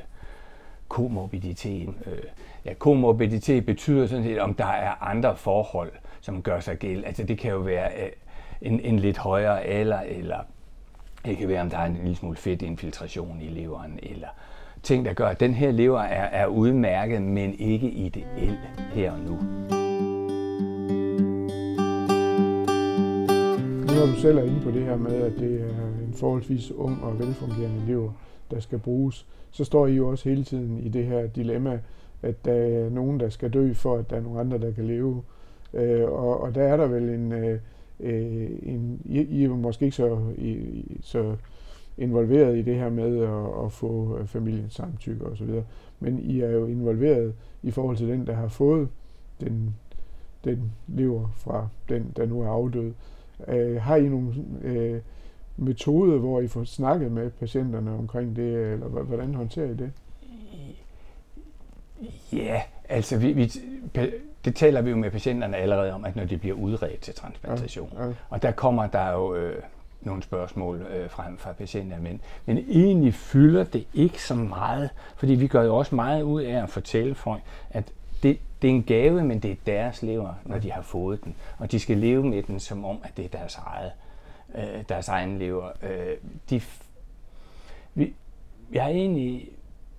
komorbiditet. 0.88 1.90
Øh, 2.06 2.24
ja, 2.66 2.74
komorbiditet 2.74 3.66
betyder 3.66 4.08
sådan 4.08 4.24
set, 4.24 4.40
om 4.40 4.54
der 4.54 4.66
er 4.66 5.04
andre 5.04 5.36
forhold, 5.36 5.92
som 6.22 6.42
gør 6.42 6.60
sig 6.60 6.78
gæld. 6.78 7.06
Altså 7.06 7.24
det 7.24 7.38
kan 7.38 7.52
jo 7.52 7.58
være 7.58 7.90
øh, 8.04 8.10
en, 8.62 8.80
en 8.80 9.00
lidt 9.00 9.18
højere 9.18 9.64
alder, 9.64 10.00
eller 10.00 10.38
det 11.26 11.38
kan 11.38 11.48
være, 11.48 11.62
om 11.62 11.70
der 11.70 11.78
er 11.78 11.86
en 11.86 11.94
lille 11.94 12.16
smule 12.16 12.38
fedtinfiltration 12.38 13.42
i 13.42 13.48
leveren, 13.48 14.00
eller 14.04 14.28
ting, 14.84 15.06
der 15.06 15.14
gør, 15.14 15.28
at 15.28 15.40
den 15.40 15.54
her 15.54 15.72
lever 15.72 16.02
er, 16.02 16.44
er 16.44 16.48
udmærket, 16.48 17.22
men 17.22 17.54
ikke 17.60 17.90
ideel 17.90 18.58
her 18.94 19.12
og 19.12 19.20
nu. 19.20 19.38
Nu 23.88 24.04
er 24.04 24.06
du 24.06 24.22
selv 24.22 24.38
inde 24.38 24.62
på 24.64 24.72
det 24.72 24.86
her 24.86 24.96
med, 24.96 25.22
at 25.22 25.32
det 25.40 25.62
er 25.62 25.74
forholdsvis 26.18 26.72
ung 26.72 27.04
og 27.04 27.20
velfungerende 27.20 27.84
elever, 27.84 28.12
der 28.52 28.60
skal 28.60 28.80
bruges. 28.80 29.26
Så 29.52 29.64
står 29.64 29.88
I 29.88 29.94
jo 29.94 30.08
også 30.10 30.30
hele 30.30 30.44
tiden 30.44 30.80
i 30.80 30.90
det 30.90 31.06
her 31.06 31.28
dilemma, 31.28 31.80
at 32.22 32.46
der 32.46 32.54
er 32.54 32.90
nogen, 32.90 33.20
der 33.20 33.30
skal 33.30 33.54
dø, 33.54 33.74
for 33.74 33.98
at 33.98 34.10
der 34.10 34.16
er 34.16 34.22
nogle 34.22 34.40
andre, 34.40 34.58
der 34.58 34.72
kan 34.72 34.88
leve. 34.88 35.24
Øh, 35.74 36.04
og, 36.04 36.42
og 36.42 36.56
der 36.56 36.64
er 36.64 36.78
der 36.78 36.88
vel 36.88 37.10
en, 37.10 37.32
øh, 37.32 37.60
øh 38.00 38.50
en 38.64 39.02
I, 39.06 39.22
I 39.22 39.44
er 39.44 39.50
måske 39.50 39.86
ikke 39.86 39.98
så, 39.98 40.20
I, 40.38 40.84
så 41.02 41.36
involveret 41.98 42.58
i 42.58 42.62
det 42.62 42.76
her 42.76 42.90
med 42.90 43.20
at, 43.20 43.66
at 43.66 43.72
få 43.72 44.20
familiens 44.26 44.74
samtykke 44.74 45.26
osv., 45.26 45.50
men 46.00 46.20
I 46.20 46.42
er 46.42 46.50
jo 46.50 46.66
involveret 46.66 47.34
i 47.64 47.72
forhold 47.72 47.98
til 47.98 48.08
den, 48.08 48.28
der 48.28 48.34
har 48.34 48.48
fået 48.48 48.88
den, 49.42 49.76
den 50.44 50.72
lever 50.88 51.28
fra 51.36 51.68
den, 51.90 52.12
der 52.18 52.26
nu 52.26 52.42
er 52.42 52.48
afdød. 52.48 52.94
Øh, 53.48 53.82
har 53.82 53.96
I 53.96 54.10
nogle 54.10 54.34
øh, 54.64 55.00
metoder, 55.58 56.18
hvor 56.18 56.42
I 56.42 56.48
får 56.48 56.64
snakket 56.64 57.12
med 57.12 57.30
patienterne 57.30 57.92
omkring 57.92 58.36
det, 58.36 58.74
eller 58.74 58.88
hvordan 58.88 59.36
håndterer 59.36 59.70
I 59.70 59.76
det? 59.76 59.92
Ja, 62.34 62.62
altså 62.90 63.18
vi, 63.18 63.34
vi, 63.34 63.52
det 64.46 64.56
taler 64.56 64.82
vi 64.82 64.90
jo 64.90 64.96
med 64.96 65.12
patienterne 65.12 65.58
allerede 65.58 65.94
om, 65.94 66.06
at 66.06 66.16
når 66.16 66.26
de 66.26 66.38
bliver 66.38 66.56
udredt 66.56 67.02
til 67.02 67.14
transplantation. 67.14 67.94
Ja, 67.98 68.06
ja. 68.06 68.14
Og 68.30 68.42
der 68.42 68.52
kommer 68.52 68.88
der 68.88 69.12
jo 69.12 69.36
øh, 69.36 69.64
nogle 70.02 70.24
spørgsmål 70.24 70.82
øh, 70.82 71.10
frem 71.10 71.38
fra 71.38 71.52
patienterne, 71.52 72.04
men, 72.04 72.22
men 72.46 72.58
egentlig 72.58 73.14
fylder 73.14 73.64
det 73.64 73.88
ikke 73.94 74.24
så 74.24 74.36
meget, 74.36 74.90
fordi 75.16 75.34
vi 75.34 75.48
gør 75.48 75.64
jo 75.64 75.76
også 75.76 75.96
meget 75.96 76.22
ud 76.22 76.42
af 76.42 76.64
at 76.64 76.70
fortælle 76.70 77.16
folk, 77.16 77.42
at 77.70 77.92
det, 78.24 78.40
det 78.62 78.70
er 78.70 78.76
en 78.76 78.84
gave, 78.84 79.24
men 79.24 79.40
det 79.40 79.52
er 79.52 79.56
deres 79.66 80.04
lever, 80.04 80.34
når 80.46 80.60
de 80.60 80.72
har 80.72 80.82
fået 80.82 81.24
den. 81.24 81.36
Og 81.58 81.72
de 81.72 81.80
skal 81.80 81.98
leve 81.98 82.24
med 82.24 82.44
den, 82.44 82.60
som 82.60 82.86
om, 82.86 82.98
at 83.04 83.18
det 83.18 83.26
er 83.26 83.30
deres 83.30 83.56
eget, 83.56 83.92
øh, 84.56 84.84
deres 84.90 85.08
egen 85.08 85.40
lever. 85.40 85.70
Øh, 85.82 86.18
de, 86.50 86.62
vi, 87.94 88.14
jeg 88.72 88.86
er 88.86 88.90
egentlig, 88.90 89.50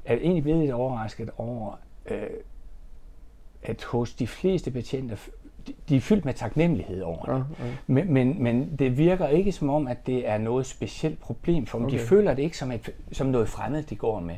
er 0.04 0.16
egentlig 0.16 0.42
blevet 0.42 0.60
lidt 0.60 0.72
overrasket 0.72 1.30
over, 1.36 1.78
øh, 2.06 2.26
at 3.62 3.84
hos 3.84 4.14
de 4.14 4.26
fleste 4.26 4.70
patienter, 4.70 5.16
de, 5.66 5.74
de 5.88 5.96
er 5.96 6.00
fyldt 6.00 6.24
med 6.24 6.34
taknemmelighed 6.34 7.02
over 7.02 7.24
det. 7.24 7.32
Ja, 7.32 7.66
ja. 7.66 7.72
Men, 7.86 8.12
men, 8.12 8.42
men 8.42 8.76
det 8.78 8.98
virker 8.98 9.28
ikke 9.28 9.52
som 9.52 9.70
om, 9.70 9.88
at 9.88 10.06
det 10.06 10.28
er 10.28 10.38
noget 10.38 10.66
specielt 10.66 11.20
problem 11.20 11.66
for 11.66 11.78
dem. 11.78 11.86
Okay. 11.86 11.98
De 11.98 12.04
føler 12.06 12.34
det 12.34 12.42
ikke 12.42 12.58
som, 12.58 12.72
et, 12.72 12.90
som 13.12 13.26
noget 13.26 13.48
fremmed, 13.48 13.82
de 13.82 13.96
går 13.96 14.20
med. 14.20 14.36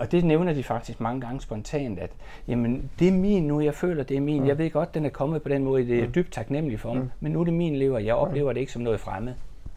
Og 0.00 0.12
det 0.12 0.24
nævner 0.24 0.52
de 0.52 0.64
faktisk 0.64 1.00
mange 1.00 1.20
gange 1.20 1.40
spontant, 1.40 1.98
at 1.98 2.10
jamen, 2.48 2.90
det 2.98 3.08
er 3.08 3.12
min 3.12 3.46
nu, 3.46 3.60
jeg 3.60 3.74
føler, 3.74 4.02
det 4.02 4.16
er 4.16 4.20
min. 4.20 4.42
Ja. 4.42 4.48
Jeg 4.48 4.58
ved 4.58 4.70
godt, 4.70 4.94
den 4.94 5.04
er 5.04 5.10
kommet 5.10 5.42
på 5.42 5.48
den 5.48 5.64
måde, 5.64 5.86
det 5.86 5.98
er 5.98 6.00
ja. 6.00 6.06
dybt 6.06 6.32
taknemmelig 6.32 6.80
for 6.80 6.92
mig, 6.92 7.02
ja. 7.02 7.08
men 7.20 7.32
nu 7.32 7.40
er 7.40 7.44
det 7.44 7.54
min 7.54 7.76
lever, 7.76 7.98
jeg 7.98 8.14
oplever 8.14 8.52
det 8.52 8.60
ikke 8.60 8.72
som 8.72 8.82
noget 8.82 9.00
fremmed. 9.00 9.34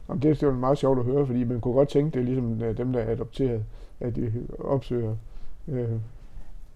Jamen, 0.09 0.23
det 0.23 0.43
er 0.43 0.47
jo 0.47 0.53
meget 0.53 0.77
sjovt 0.77 0.99
at 0.99 1.05
høre, 1.05 1.25
fordi 1.25 1.43
man 1.43 1.61
kunne 1.61 1.73
godt 1.73 1.89
tænke, 1.89 2.13
det 2.13 2.19
er 2.19 2.25
ligesom 2.25 2.61
øh, 2.61 2.77
dem, 2.77 2.93
der 2.93 2.99
er 2.99 3.11
adopteret, 3.11 3.63
at 3.99 4.15
de 4.15 4.47
opsøger 4.59 5.15
øh, 5.67 5.89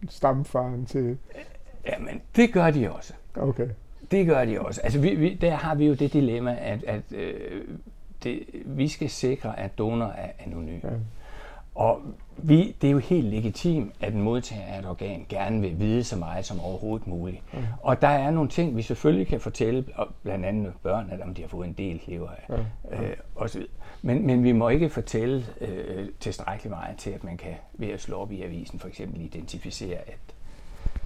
stamfaren 0.09 0.85
til... 0.85 1.17
Jamen, 1.87 2.21
det 2.35 2.53
gør 2.53 2.71
de 2.71 2.91
også. 2.91 3.13
Okay. 3.35 3.67
Det 4.11 4.25
gør 4.25 4.45
de 4.45 4.61
også. 4.61 4.81
Altså, 4.81 4.99
vi, 4.99 5.15
vi, 5.15 5.33
der 5.33 5.55
har 5.55 5.75
vi 5.75 5.87
jo 5.87 5.93
det 5.93 6.13
dilemma, 6.13 6.57
at, 6.61 6.83
at 6.83 7.01
øh, 7.11 7.61
det, 8.23 8.39
vi 8.65 8.87
skal 8.87 9.09
sikre, 9.09 9.59
at 9.59 9.77
donor 9.77 10.05
er 10.05 10.29
anonym. 10.39 10.79
Ja. 10.83 10.89
Og 11.75 12.01
vi, 12.37 12.75
det 12.81 12.87
er 12.87 12.91
jo 12.91 12.97
helt 12.97 13.25
legitimt, 13.25 13.93
at 14.01 14.13
en 14.13 14.21
modtager 14.21 14.65
af 14.65 14.79
et 14.79 14.85
organ 14.85 15.25
gerne 15.29 15.61
vil 15.61 15.79
vide 15.79 16.03
så 16.03 16.15
meget 16.15 16.45
som 16.45 16.59
overhovedet 16.59 17.07
muligt. 17.07 17.43
Ja. 17.53 17.59
Og 17.81 18.01
der 18.01 18.07
er 18.07 18.31
nogle 18.31 18.49
ting, 18.49 18.77
vi 18.77 18.81
selvfølgelig 18.81 19.27
kan 19.27 19.39
fortælle, 19.39 19.85
blandt 20.23 20.45
andet 20.45 20.73
børn, 20.83 21.09
at 21.11 21.21
om 21.21 21.33
de 21.33 21.41
har 21.41 21.49
fået 21.49 21.67
en 21.67 21.73
del 21.73 22.01
lever 22.07 22.29
af. 22.29 22.59
Ja. 22.91 23.03
Øh, 23.03 23.17
osv. 23.35 23.61
Men, 24.01 24.27
men 24.27 24.43
vi 24.43 24.51
må 24.51 24.69
ikke 24.69 24.89
fortælle 24.89 25.45
øh, 25.61 26.09
tilstrækkeligt 26.19 26.69
meget 26.69 26.97
til, 26.97 27.09
at 27.09 27.23
man 27.23 27.37
kan 27.37 27.53
ved 27.73 27.87
at 27.87 28.01
slå 28.01 28.17
op 28.17 28.31
i 28.31 28.43
avisen 28.43 28.79
for 28.79 28.87
eksempel 28.87 29.21
identificere, 29.21 29.97
at 29.97 30.19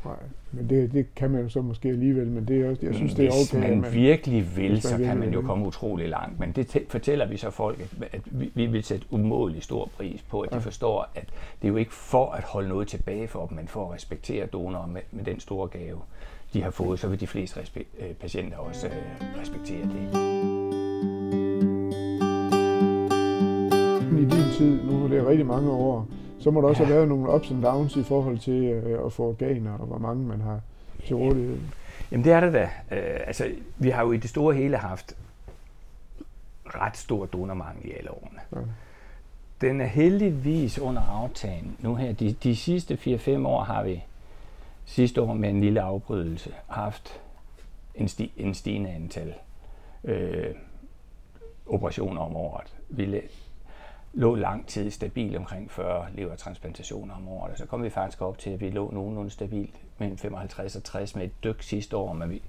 Nej, 0.06 0.16
men 0.52 0.70
det, 0.70 0.92
det 0.94 1.16
kan 1.16 1.32
man 1.32 1.42
jo 1.42 1.50
så 1.50 1.62
måske 1.62 1.90
alligevel, 1.90 2.28
men 2.28 2.48
det 2.48 2.62
er 2.62 2.70
også, 2.70 2.86
jeg 2.86 2.96
synes, 2.96 3.14
det 3.14 3.26
er 3.26 3.30
okay. 3.30 3.60
Hvis 3.60 3.70
man, 3.70 3.82
man 3.82 3.94
virkelig 3.94 4.58
vil, 4.58 4.82
så 4.82 4.98
kan 4.98 5.18
man 5.18 5.34
jo 5.34 5.42
komme 5.42 5.68
utrolig 5.68 6.10
langt. 6.10 6.40
Men 6.40 6.52
det 6.52 6.86
fortæller 6.90 7.28
vi 7.28 7.38
så 7.38 7.50
folk, 7.50 7.80
at, 7.80 8.08
at 8.12 8.22
vi, 8.26 8.52
vi 8.56 8.66
vil 8.66 8.84
sætte 8.84 9.06
umådelig 9.10 9.64
stor 9.64 9.90
pris 9.98 10.22
på, 10.22 10.42
at 10.42 10.52
ja. 10.52 10.58
de 10.58 10.62
forstår, 10.62 11.10
at 11.16 11.26
det 11.62 11.68
er 11.68 11.70
jo 11.70 11.76
ikke 11.76 11.94
for 11.94 12.32
at 12.32 12.44
holde 12.44 12.70
noget 12.70 12.88
tilbage 12.88 13.28
for 13.28 13.46
dem, 13.48 13.58
men 13.58 13.68
for 13.68 13.86
at 13.86 13.94
respektere 13.94 14.46
donorer 14.46 14.88
med, 14.88 15.02
med 15.12 15.24
den 15.24 15.40
store 15.40 15.68
gave, 15.68 16.00
de 16.54 16.62
har 16.62 16.72
fået, 16.72 17.00
så 17.00 17.08
vil 17.08 17.20
de 17.20 17.28
fleste 17.28 17.60
respe- 17.60 18.04
øh, 18.06 18.14
patienter 18.14 18.58
også 18.58 18.88
øh, 18.88 19.42
respektere 19.42 19.82
det. 19.82 20.20
I 24.20 24.22
din 24.22 24.52
tid, 24.58 24.84
nu 24.84 25.04
er 25.04 25.08
det 25.08 25.28
rigtig 25.28 25.46
mange 25.46 25.72
år, 25.72 26.08
så 26.40 26.52
må 26.52 26.62
der 26.62 26.68
også 26.68 26.84
ja. 26.84 26.88
have 26.88 26.98
været 26.98 27.08
nogle 27.08 27.34
ups 27.34 27.52
and 27.52 27.64
downs 27.64 27.96
i 27.96 28.04
forhold 28.04 28.40
til 28.40 28.64
øh, 28.64 29.06
at 29.06 29.14
få 29.14 29.24
organer, 29.24 29.74
og 29.74 29.86
hvor 29.86 29.98
mange 29.98 30.28
man 30.28 30.42
har 30.42 30.60
til 31.06 31.16
rådighed. 31.16 31.60
Jamen 32.12 32.24
det 32.24 32.32
er 32.32 32.40
det 32.40 32.54
da. 32.54 32.70
Øh, 32.92 33.20
altså, 33.28 33.52
vi 33.78 33.90
har 33.90 34.04
jo 34.04 34.12
i 34.12 34.18
det 34.18 34.30
store 34.30 34.56
hele 34.56 34.78
haft 34.78 35.18
ret 36.66 36.98
stor 36.98 37.26
donormangel 37.26 37.86
i 37.86 37.92
alle 37.92 38.12
årene. 38.12 38.40
Ja. 38.56 38.60
Den 39.62 39.82
er 39.82 39.86
heldigvis 39.86 40.80
under 40.80 41.02
aftalen. 41.02 41.78
Nu 41.80 41.96
her, 41.96 42.14
de, 42.14 42.36
de 42.44 42.56
sidste 42.56 42.94
4-5 42.94 43.48
år 43.48 43.64
har 43.64 43.84
vi 43.84 44.04
sidste 44.86 45.22
år 45.22 45.34
med 45.34 45.50
en 45.50 45.62
lille 45.62 45.82
afbrydelse 45.82 46.54
haft 46.68 47.22
en, 47.96 48.08
sti, 48.08 48.32
en 48.38 48.54
stigende 48.54 48.90
antal 48.90 49.34
øh, 50.04 50.56
operationer 51.66 52.22
om 52.22 52.36
året. 52.36 52.76
Vi 52.90 53.22
lå 54.14 54.36
lang 54.36 54.68
tid 54.68 54.92
stabilt 54.92 55.38
omkring 55.38 55.72
40 55.72 56.08
levertransplantationer 56.14 57.16
om 57.16 57.28
året. 57.28 57.52
Og 57.52 57.58
så 57.58 57.66
kom 57.66 57.84
vi 57.84 57.90
faktisk 57.90 58.22
op 58.22 58.38
til, 58.38 58.50
at 58.50 58.62
vi 58.62 58.70
lå 58.70 58.92
nogenlunde 58.92 59.30
stabilt 59.30 59.76
mellem 59.98 60.18
55 60.18 60.76
og 60.76 60.84
60 60.84 61.16
med 61.16 61.26
et 61.26 61.44
dyk 61.44 61.62
sidste 61.62 61.98
år. 61.98 62.14
Men 62.14 62.30
vi, 62.30 62.42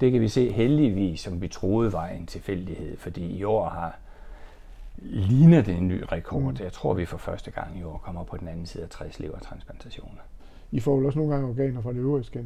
det 0.00 0.12
kan 0.12 0.20
vi 0.20 0.28
se 0.28 0.52
heldigvis, 0.52 1.20
som 1.20 1.40
vi 1.40 1.48
troede 1.48 1.92
var 1.92 2.06
en 2.06 2.26
tilfældighed, 2.26 2.96
fordi 2.96 3.36
i 3.36 3.44
år 3.44 3.68
har 3.68 3.98
ligner 4.98 5.62
det 5.62 5.76
en 5.76 5.88
ny 5.88 6.04
rekord. 6.12 6.42
Mm. 6.42 6.56
Jeg 6.60 6.72
tror, 6.72 6.94
vi 6.94 7.04
for 7.04 7.18
første 7.18 7.50
gang 7.50 7.78
i 7.78 7.82
år 7.82 7.98
kommer 7.98 8.24
på 8.24 8.36
den 8.36 8.48
anden 8.48 8.66
side 8.66 8.84
af 8.84 8.90
60 8.90 9.18
levertransplantationer. 9.18 10.20
I 10.70 10.80
får 10.80 10.96
vel 10.96 11.06
også 11.06 11.18
nogle 11.18 11.34
gange 11.34 11.48
organer 11.48 11.82
fra 11.82 11.92
det 11.92 11.98
øvrige 11.98 12.44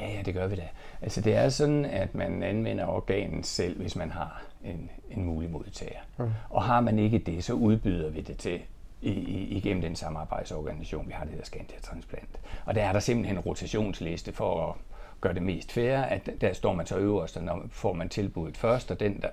Ja, 0.00 0.12
ja, 0.12 0.22
det 0.22 0.34
gør 0.34 0.46
vi 0.46 0.56
da. 0.56 0.68
Altså 1.02 1.20
det 1.20 1.34
er 1.34 1.48
sådan, 1.48 1.84
at 1.84 2.14
man 2.14 2.42
anvender 2.42 2.86
organet 2.86 3.46
selv, 3.46 3.80
hvis 3.80 3.96
man 3.96 4.10
har 4.10 4.42
en, 4.64 4.90
en 5.10 5.24
mulig 5.24 5.50
modtager. 5.50 6.00
Ja. 6.18 6.24
Og 6.50 6.62
har 6.62 6.80
man 6.80 6.98
ikke 6.98 7.18
det, 7.18 7.44
så 7.44 7.52
udbyder 7.52 8.10
vi 8.10 8.20
det 8.20 8.38
til 8.38 8.60
i, 9.02 9.10
i, 9.10 9.56
igennem 9.56 9.82
den 9.82 9.96
samarbejdsorganisation, 9.96 11.06
vi 11.06 11.12
har, 11.12 11.24
det 11.24 11.38
der 11.38 11.44
Scandia 11.44 11.78
Transplant. 11.82 12.40
Og 12.64 12.74
der 12.74 12.82
er 12.82 12.92
der 12.92 13.00
simpelthen 13.00 13.36
en 13.36 13.42
rotationsliste 13.42 14.32
for 14.32 14.68
at 14.68 14.74
gøre 15.20 15.34
det 15.34 15.42
mest 15.42 15.72
fair, 15.72 15.98
at 15.98 16.30
der 16.40 16.52
står 16.52 16.74
man 16.74 16.86
så 16.86 16.98
øverst, 16.98 17.36
og 17.36 17.42
når 17.42 17.62
får 17.68 17.92
man 17.92 18.08
tilbuddet 18.08 18.56
først, 18.56 18.90
og 18.90 19.00
den, 19.00 19.20
der 19.22 19.28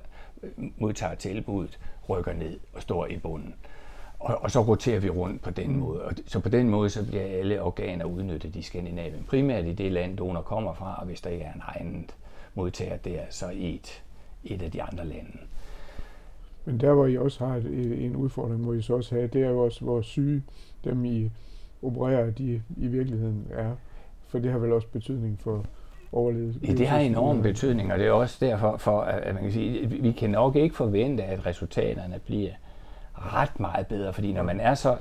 modtager 0.77 1.15
tilbuddet, 1.15 1.79
rykker 2.09 2.33
ned 2.33 2.59
og 2.73 2.81
står 2.81 3.05
i 3.05 3.17
bunden. 3.17 3.55
Og, 4.21 4.37
og 4.41 4.51
så 4.51 4.61
roterer 4.61 4.99
vi 4.99 5.09
rundt 5.09 5.41
på 5.41 5.49
den 5.49 5.71
mm. 5.71 5.79
måde. 5.79 6.01
Og 6.01 6.11
så 6.25 6.39
på 6.39 6.49
den 6.49 6.69
måde 6.69 6.89
så 6.89 7.07
bliver 7.07 7.23
alle 7.23 7.61
organer 7.61 8.05
udnyttet 8.05 8.55
i 8.55 8.61
Skandinavien. 8.61 9.23
Primært 9.27 9.65
i 9.65 9.73
det 9.73 9.91
land, 9.91 10.17
donor 10.17 10.41
kommer 10.41 10.73
fra, 10.73 10.95
og 10.99 11.05
hvis 11.05 11.21
der 11.21 11.29
ikke 11.29 11.45
er 11.45 11.53
en 11.53 11.61
egen 11.65 12.09
modtager 12.55 12.97
der, 12.97 13.21
så 13.29 13.49
i 13.49 13.75
et, 13.75 14.03
et 14.43 14.61
af 14.61 14.71
de 14.71 14.83
andre 14.83 15.05
lande. 15.05 15.37
Men 16.65 16.79
der, 16.79 16.93
hvor 16.93 17.05
I 17.05 17.17
også 17.17 17.45
har 17.45 17.55
et, 17.55 18.05
en 18.05 18.15
udfordring, 18.15 18.63
hvor 18.63 18.73
I 18.73 18.81
så 18.81 18.95
også 18.95 19.15
have, 19.15 19.27
det 19.27 19.43
er 19.43 19.49
jo 19.49 19.59
også, 19.59 19.83
hvor 19.83 20.01
syge 20.01 20.43
dem 20.83 21.05
I 21.05 21.31
opererer, 21.81 22.31
de 22.31 22.61
i 22.77 22.87
virkeligheden 22.87 23.47
er. 23.51 23.71
For 24.27 24.39
det 24.39 24.51
har 24.51 24.59
vel 24.59 24.73
også 24.73 24.87
betydning 24.87 25.39
for 25.39 25.65
overlevelse. 26.11 26.59
Ja, 26.67 26.73
det 26.73 26.87
har 26.87 26.99
enorm 26.99 27.41
betydning, 27.41 27.93
og 27.93 27.99
det 27.99 28.07
er 28.07 28.11
også 28.11 28.37
derfor, 28.45 28.77
for, 28.77 29.01
at 29.01 29.33
man 29.33 29.43
kan 29.43 29.51
sige, 29.51 29.89
vi 29.89 30.11
kan 30.11 30.29
nok 30.29 30.55
ikke 30.55 30.75
forvente, 30.75 31.23
at 31.23 31.45
resultaterne 31.45 32.19
bliver 32.25 32.51
ret 33.15 33.59
meget 33.59 33.87
bedre, 33.87 34.13
fordi 34.13 34.33
når 34.33 34.43
man 34.43 34.59
er 34.59 34.75
så 34.75 34.97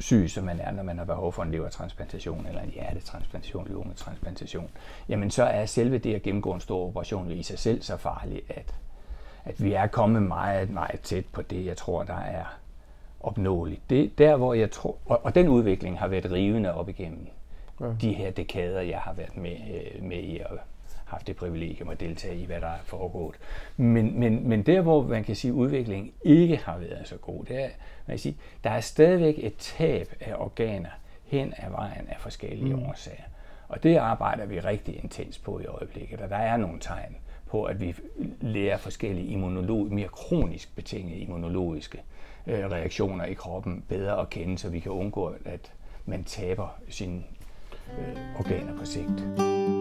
syg, 0.00 0.30
som 0.30 0.44
man 0.44 0.60
er, 0.60 0.70
når 0.70 0.82
man 0.82 0.98
har 0.98 1.04
behov 1.04 1.32
for 1.32 1.42
en 1.42 1.50
levertransplantation 1.50 2.46
eller 2.46 2.62
en 2.62 2.70
hjertetransplantation, 2.70 3.68
lungetransplantation, 3.68 4.70
jamen 5.08 5.30
så 5.30 5.42
er 5.42 5.66
selve 5.66 5.98
det 5.98 6.14
at 6.14 6.22
gennemgå 6.22 6.52
en 6.52 6.60
stor 6.60 6.86
operation 6.86 7.30
i 7.30 7.42
sig 7.42 7.58
selv 7.58 7.82
så 7.82 7.96
farligt, 7.96 8.50
at, 8.50 8.74
at 9.44 9.62
vi 9.64 9.72
er 9.72 9.86
kommet 9.86 10.22
meget, 10.22 10.70
meget 10.70 11.00
tæt 11.00 11.24
på 11.32 11.42
det, 11.42 11.66
jeg 11.66 11.76
tror, 11.76 12.02
der 12.02 12.18
er 12.18 12.44
opnåeligt. 13.20 13.90
Det 13.90 14.18
der, 14.18 14.36
hvor 14.36 14.54
jeg 14.54 14.70
tror, 14.70 14.96
og, 15.06 15.24
og 15.24 15.34
den 15.34 15.48
udvikling 15.48 15.98
har 15.98 16.08
været 16.08 16.32
rivende 16.32 16.74
op 16.74 16.88
igennem 16.88 17.26
ja. 17.80 17.86
de 18.00 18.12
her 18.12 18.30
dekader, 18.30 18.80
jeg 18.80 18.98
har 18.98 19.12
været 19.12 19.36
med, 19.36 19.56
øh, 19.74 20.02
med 20.04 20.18
i 20.18 20.38
at 20.38 20.46
haft 21.08 21.26
det 21.26 21.36
privilegium 21.36 21.88
at 21.88 22.00
deltage 22.00 22.36
i, 22.36 22.44
hvad 22.44 22.60
der 22.60 22.66
er 22.66 22.82
foregået. 22.84 23.36
Men, 23.76 24.20
men, 24.20 24.48
men 24.48 24.62
der, 24.62 24.80
hvor 24.80 25.02
man 25.02 25.24
kan 25.24 25.36
sige, 25.36 25.50
at 25.50 25.54
udviklingen 25.54 26.12
ikke 26.22 26.56
har 26.56 26.78
været 26.78 27.08
så 27.08 27.16
god, 27.16 27.44
det 27.44 27.64
er, 27.64 27.68
man 28.06 28.14
kan 28.14 28.18
sige, 28.18 28.36
der 28.64 28.70
er 28.70 28.80
stadigvæk 28.80 29.34
et 29.38 29.56
tab 29.56 30.12
af 30.20 30.34
organer 30.38 30.90
hen 31.24 31.54
ad 31.56 31.70
vejen 31.70 32.08
af 32.08 32.16
forskellige 32.18 32.76
mm. 32.76 32.82
årsager. 32.82 33.24
Og 33.68 33.82
det 33.82 33.96
arbejder 33.96 34.46
vi 34.46 34.60
rigtig 34.60 35.00
intens 35.02 35.38
på 35.38 35.60
i 35.60 35.64
øjeblikket, 35.64 36.20
og 36.20 36.30
der 36.30 36.36
er 36.36 36.56
nogle 36.56 36.80
tegn 36.80 37.16
på, 37.46 37.64
at 37.64 37.80
vi 37.80 37.94
lærer 38.40 38.76
forskellige 38.76 39.26
immunolog, 39.26 39.92
mere 39.92 40.08
kronisk 40.08 40.76
betingede 40.76 41.18
immunologiske 41.18 42.02
øh, 42.46 42.70
reaktioner 42.70 43.24
i 43.24 43.34
kroppen 43.34 43.84
bedre 43.88 44.20
at 44.20 44.30
kende, 44.30 44.58
så 44.58 44.68
vi 44.68 44.80
kan 44.80 44.92
undgå, 44.92 45.34
at 45.44 45.72
man 46.06 46.24
taber 46.24 46.78
sin 46.88 47.24
øh, 47.98 48.40
organer 48.40 48.78
på 48.78 48.84
sigt. 48.84 49.77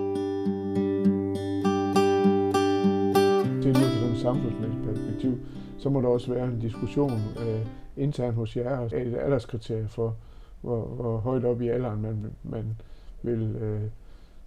Til 3.68 3.76
ud 3.76 3.90
fra 3.90 4.00
sådan 4.00 4.14
et 4.14 4.20
samfundsmæssigt 4.20 4.86
perspektiv, 4.86 5.40
så 5.78 5.90
må 5.90 6.02
der 6.02 6.08
også 6.08 6.34
være 6.34 6.46
en 6.46 6.60
diskussion 6.60 7.12
øh, 7.12 7.66
internt 7.98 8.36
hos 8.36 8.58
jer, 8.58 8.82
et 8.82 8.94
alderskriterie 8.94 9.88
for, 9.88 10.16
hvor, 10.62 10.86
hvor 10.86 11.18
højt 11.18 11.46
op 11.46 11.62
i 11.62 11.68
alderen 11.68 12.02
man, 12.02 12.32
man 12.44 12.78
vil 13.24 13.56
øh, 13.56 13.82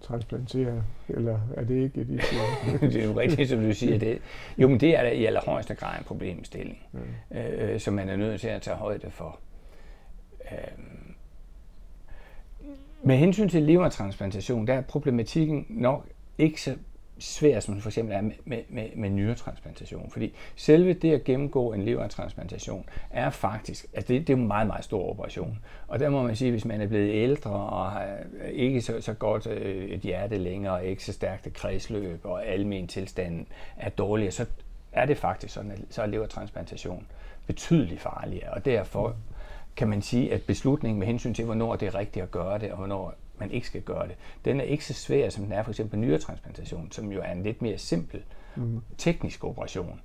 transplantere, 0.01 0.83
eller 1.09 1.41
er 1.57 1.65
det 1.65 1.75
ikke 1.75 2.01
et 2.01 2.09
Det 2.81 2.97
er 2.97 3.05
jo 3.05 3.21
rigtigt, 3.21 3.49
som 3.49 3.61
du 3.61 3.75
siger. 3.75 3.99
Det. 3.99 4.19
Jo, 4.59 4.69
men 4.69 4.81
det 4.81 4.97
er 4.99 5.03
da 5.03 5.11
i 5.11 5.25
allerhøjeste 5.25 5.75
grad 5.75 5.99
en 5.99 6.05
problemstilling, 6.05 6.79
ja. 7.31 7.73
øh, 7.73 7.81
som 7.81 7.95
man 7.95 8.09
er 8.09 8.17
nødt 8.17 8.41
til 8.41 8.49
at 8.49 8.63
tage 8.63 8.77
højde 8.77 9.11
for. 9.11 9.39
Øh, 10.53 10.85
med 13.03 13.17
hensyn 13.17 13.49
til 13.49 13.63
levertransplantation, 13.63 14.67
der 14.67 14.75
er 14.75 14.81
problematikken 14.81 15.67
nok 15.69 16.07
ikke 16.39 16.63
så 16.63 16.77
svær, 17.21 17.61
som 17.61 17.81
for 17.81 17.89
eksempel 17.89 18.15
er 18.15 18.21
med, 18.21 18.33
med, 18.45 18.59
med, 18.69 18.89
med 18.97 19.11
nyretransplantation. 19.11 20.11
Fordi 20.11 20.35
selve 20.57 20.93
det 20.93 21.13
at 21.13 21.25
gennemgå 21.25 21.73
en 21.73 21.83
levertransplantation 21.83 22.85
er 23.11 23.31
faktisk, 23.31 23.87
altså 23.95 24.13
det, 24.13 24.27
det 24.27 24.33
er 24.33 24.37
en 24.37 24.47
meget, 24.47 24.67
meget 24.67 24.85
stor 24.85 25.11
operation. 25.11 25.59
Og 25.89 25.99
der 25.99 26.11
må 26.11 26.23
man 26.23 26.37
sige, 26.37 26.51
hvis 26.51 26.65
man 26.65 26.81
er 26.81 26.87
blevet 26.87 27.15
ældre 27.15 27.51
og 27.51 27.91
har 27.91 28.05
øh, 28.45 28.51
ikke 28.51 28.83
så, 28.83 29.01
så 29.01 29.15
godt 29.15 29.47
øh, 29.47 29.85
et 29.85 30.01
hjerte 30.01 30.39
længere, 30.39 30.87
ikke 30.87 31.05
så 31.05 31.13
stærkt 31.13 31.47
et 31.47 31.55
kredsløb, 31.55 32.21
og 32.25 32.47
almen 32.47 32.89
tilstanden 32.89 33.47
er 33.77 33.89
dårligere, 33.89 34.33
så 34.33 34.47
er 34.93 35.07
det 35.07 35.19
faktisk 35.19 35.55
sådan, 35.55 35.71
at 35.71 35.79
så 35.91 36.03
er 36.03 36.07
levertransplantation 36.07 37.07
betydeligt 37.47 38.01
farligere. 38.01 38.51
Og 38.51 38.65
derfor 38.65 39.17
kan 39.77 39.89
man 39.89 40.03
sige, 40.03 40.33
at 40.33 40.43
beslutningen 40.43 40.99
med 40.99 41.07
hensyn 41.07 41.35
til, 41.35 41.45
hvornår 41.45 41.77
det 41.77 41.87
er 41.87 41.95
rigtigt 41.95 42.23
at 42.23 42.31
gøre 42.31 42.59
det, 42.59 42.71
og 42.71 42.77
hvornår 42.77 43.15
man 43.41 43.51
ikke 43.51 43.67
skal 43.67 43.81
gøre 43.81 44.09
det, 44.09 44.17
den 44.45 44.61
er 44.61 44.65
ikke 44.65 44.85
så 44.85 44.95
svær, 44.95 45.29
som 45.31 45.45
den 45.45 45.53
er 45.53 45.63
for 45.63 45.71
eksempel 45.71 45.99
nyretransplantation, 45.99 46.93
som 46.93 47.13
jo 47.13 47.21
er 47.21 47.33
en 47.33 47.43
lidt 47.43 47.63
mere 47.63 47.79
simpel 47.79 48.23
mm. 48.57 48.81
teknisk 48.99 49.45
operation. 49.45 50.01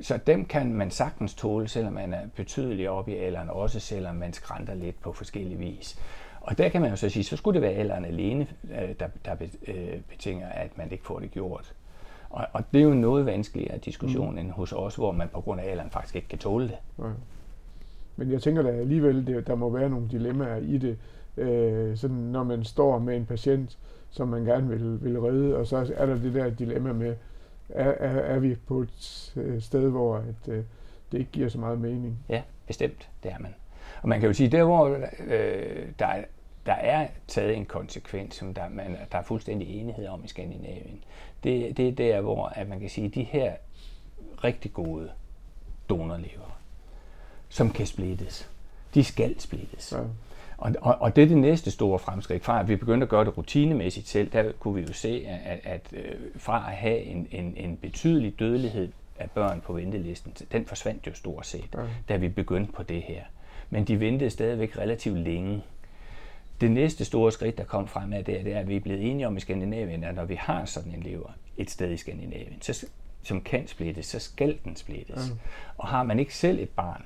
Så 0.00 0.18
dem 0.26 0.44
kan 0.44 0.72
man 0.72 0.90
sagtens 0.90 1.34
tåle, 1.34 1.68
selvom 1.68 1.92
man 1.92 2.14
er 2.14 2.20
betydeligt 2.36 2.88
oppe 2.88 3.12
i 3.12 3.16
alderen, 3.16 3.50
også 3.50 3.80
selvom 3.80 4.14
man 4.16 4.32
skrænter 4.32 4.74
lidt 4.74 5.00
på 5.00 5.12
forskellige 5.12 5.58
vis. 5.58 5.98
Og 6.40 6.58
der 6.58 6.68
kan 6.68 6.80
man 6.80 6.90
jo 6.90 6.96
så 6.96 7.08
sige, 7.08 7.24
så 7.24 7.36
skulle 7.36 7.54
det 7.54 7.62
være 7.62 7.78
alderen 7.78 8.04
alene, 8.04 8.46
øh, 8.70 8.94
der, 9.00 9.08
der 9.24 9.36
øh, 9.66 10.00
betinger, 10.08 10.48
at 10.48 10.78
man 10.78 10.92
ikke 10.92 11.04
får 11.04 11.18
det 11.18 11.30
gjort. 11.30 11.74
Og, 12.30 12.46
og 12.52 12.64
det 12.72 12.80
er 12.80 12.84
jo 12.84 12.94
noget 12.94 13.26
vanskeligere 13.26 13.78
diskussion 13.78 14.32
mm. 14.32 14.38
end 14.38 14.50
hos 14.50 14.72
os, 14.72 14.94
hvor 14.94 15.12
man 15.12 15.28
på 15.28 15.40
grund 15.40 15.60
af 15.60 15.70
alderen 15.70 15.90
faktisk 15.90 16.16
ikke 16.16 16.28
kan 16.28 16.38
tåle 16.38 16.68
det. 16.68 16.78
Ja. 16.98 17.10
Men 18.16 18.32
jeg 18.32 18.42
tænker 18.42 18.62
da 18.62 18.68
alligevel, 18.68 19.26
det, 19.26 19.46
der 19.46 19.54
må 19.54 19.70
være 19.70 19.90
nogle 19.90 20.08
dilemmaer 20.10 20.56
i 20.56 20.78
det, 20.78 20.98
øh, 21.36 21.96
sådan 21.96 22.16
når 22.16 22.42
man 22.42 22.64
står 22.64 22.98
med 22.98 23.16
en 23.16 23.26
patient, 23.26 23.78
som 24.10 24.28
man 24.28 24.44
gerne 24.44 24.68
vil, 24.68 25.04
vil 25.04 25.20
redde, 25.20 25.56
og 25.56 25.66
så 25.66 25.92
er 25.96 26.06
der 26.06 26.14
det 26.14 26.34
der 26.34 26.50
dilemma 26.50 26.92
med, 26.92 27.16
er, 27.68 27.90
er, 27.90 28.20
er 28.20 28.38
vi 28.38 28.54
på 28.54 28.80
et 28.80 29.32
øh, 29.36 29.62
sted, 29.62 29.90
hvor 29.90 30.16
at, 30.16 30.48
øh, 30.48 30.64
det 31.12 31.18
ikke 31.18 31.30
giver 31.30 31.48
så 31.48 31.58
meget 31.58 31.80
mening? 31.80 32.18
Ja, 32.28 32.42
bestemt, 32.66 33.08
det 33.22 33.32
er 33.32 33.38
man. 33.38 33.54
Og 34.02 34.08
man 34.08 34.20
kan 34.20 34.26
jo 34.26 34.32
sige, 34.32 34.48
der 34.48 34.64
hvor 34.64 34.88
øh, 35.26 35.86
der, 35.98 36.06
er, 36.06 36.24
der 36.66 36.72
er 36.72 37.08
taget 37.28 37.56
en 37.56 37.64
konsekvens, 37.64 38.34
som 38.34 38.54
der, 38.54 38.68
man, 38.68 38.96
der 39.12 39.18
er 39.18 39.22
fuldstændig 39.22 39.80
enighed 39.80 40.06
om 40.06 40.24
i 40.24 40.28
Skandinavien, 40.28 41.04
det, 41.44 41.76
det 41.76 41.88
er 41.88 41.92
der, 41.92 42.20
hvor 42.20 42.46
at 42.46 42.68
man 42.68 42.80
kan 42.80 42.90
sige, 42.90 43.06
at 43.06 43.14
de 43.14 43.22
her 43.22 43.52
rigtig 44.44 44.72
gode 44.72 45.10
donorlever, 45.88 46.58
som 47.48 47.70
kan 47.70 47.86
splittes, 47.86 48.50
de 48.94 49.04
skal 49.04 49.40
splittes. 49.40 49.92
Ja. 49.92 49.98
Og, 50.60 50.74
og, 50.80 50.96
og 51.00 51.16
det 51.16 51.24
er 51.24 51.28
det 51.28 51.36
næste 51.36 51.70
store 51.70 51.98
fremskridt. 51.98 52.44
Fra 52.44 52.60
at 52.60 52.68
vi 52.68 52.76
begyndte 52.76 53.04
at 53.04 53.08
gøre 53.08 53.24
det 53.24 53.38
rutinemæssigt 53.38 54.08
selv, 54.08 54.32
der 54.32 54.52
kunne 54.52 54.74
vi 54.74 54.80
jo 54.80 54.92
se, 54.92 55.26
at, 55.28 55.40
at, 55.44 55.60
at 55.64 55.92
øh, 55.92 56.14
fra 56.36 56.56
at 56.56 56.76
have 56.76 57.00
en, 57.00 57.28
en, 57.30 57.54
en 57.56 57.76
betydelig 57.76 58.38
dødelighed 58.38 58.92
af 59.18 59.30
børn 59.30 59.60
på 59.60 59.72
ventelisten, 59.72 60.32
den 60.52 60.66
forsvandt 60.66 61.06
jo 61.06 61.14
stort 61.14 61.46
set, 61.46 61.68
ja. 61.74 61.80
da 62.08 62.16
vi 62.16 62.28
begyndte 62.28 62.72
på 62.72 62.82
det 62.82 63.02
her. 63.02 63.22
Men 63.70 63.84
de 63.84 64.00
ventede 64.00 64.30
stadigvæk 64.30 64.78
relativt 64.78 65.18
længe. 65.18 65.62
Det 66.60 66.70
næste 66.70 67.04
store 67.04 67.32
skridt, 67.32 67.58
der 67.58 67.64
kom 67.64 67.88
frem 67.88 68.12
af 68.12 68.24
det, 68.24 68.44
det 68.44 68.52
er, 68.52 68.58
at 68.58 68.68
vi 68.68 68.76
er 68.76 68.80
blevet 68.80 69.10
enige 69.10 69.26
om 69.26 69.36
i 69.36 69.40
Skandinavien, 69.40 70.04
at 70.04 70.14
når 70.14 70.24
vi 70.24 70.34
har 70.34 70.64
sådan 70.64 70.92
en 70.92 71.02
lever 71.02 71.30
et 71.56 71.70
sted 71.70 71.90
i 71.90 71.96
Skandinavien, 71.96 72.62
så, 72.62 72.86
som 73.22 73.40
kan 73.40 73.66
splittes, 73.66 74.06
så 74.06 74.18
skal 74.18 74.58
den 74.64 74.76
splittes. 74.76 75.28
Ja. 75.28 75.34
Og 75.78 75.88
har 75.88 76.02
man 76.02 76.18
ikke 76.18 76.34
selv 76.34 76.58
et 76.58 76.68
barn, 76.68 77.02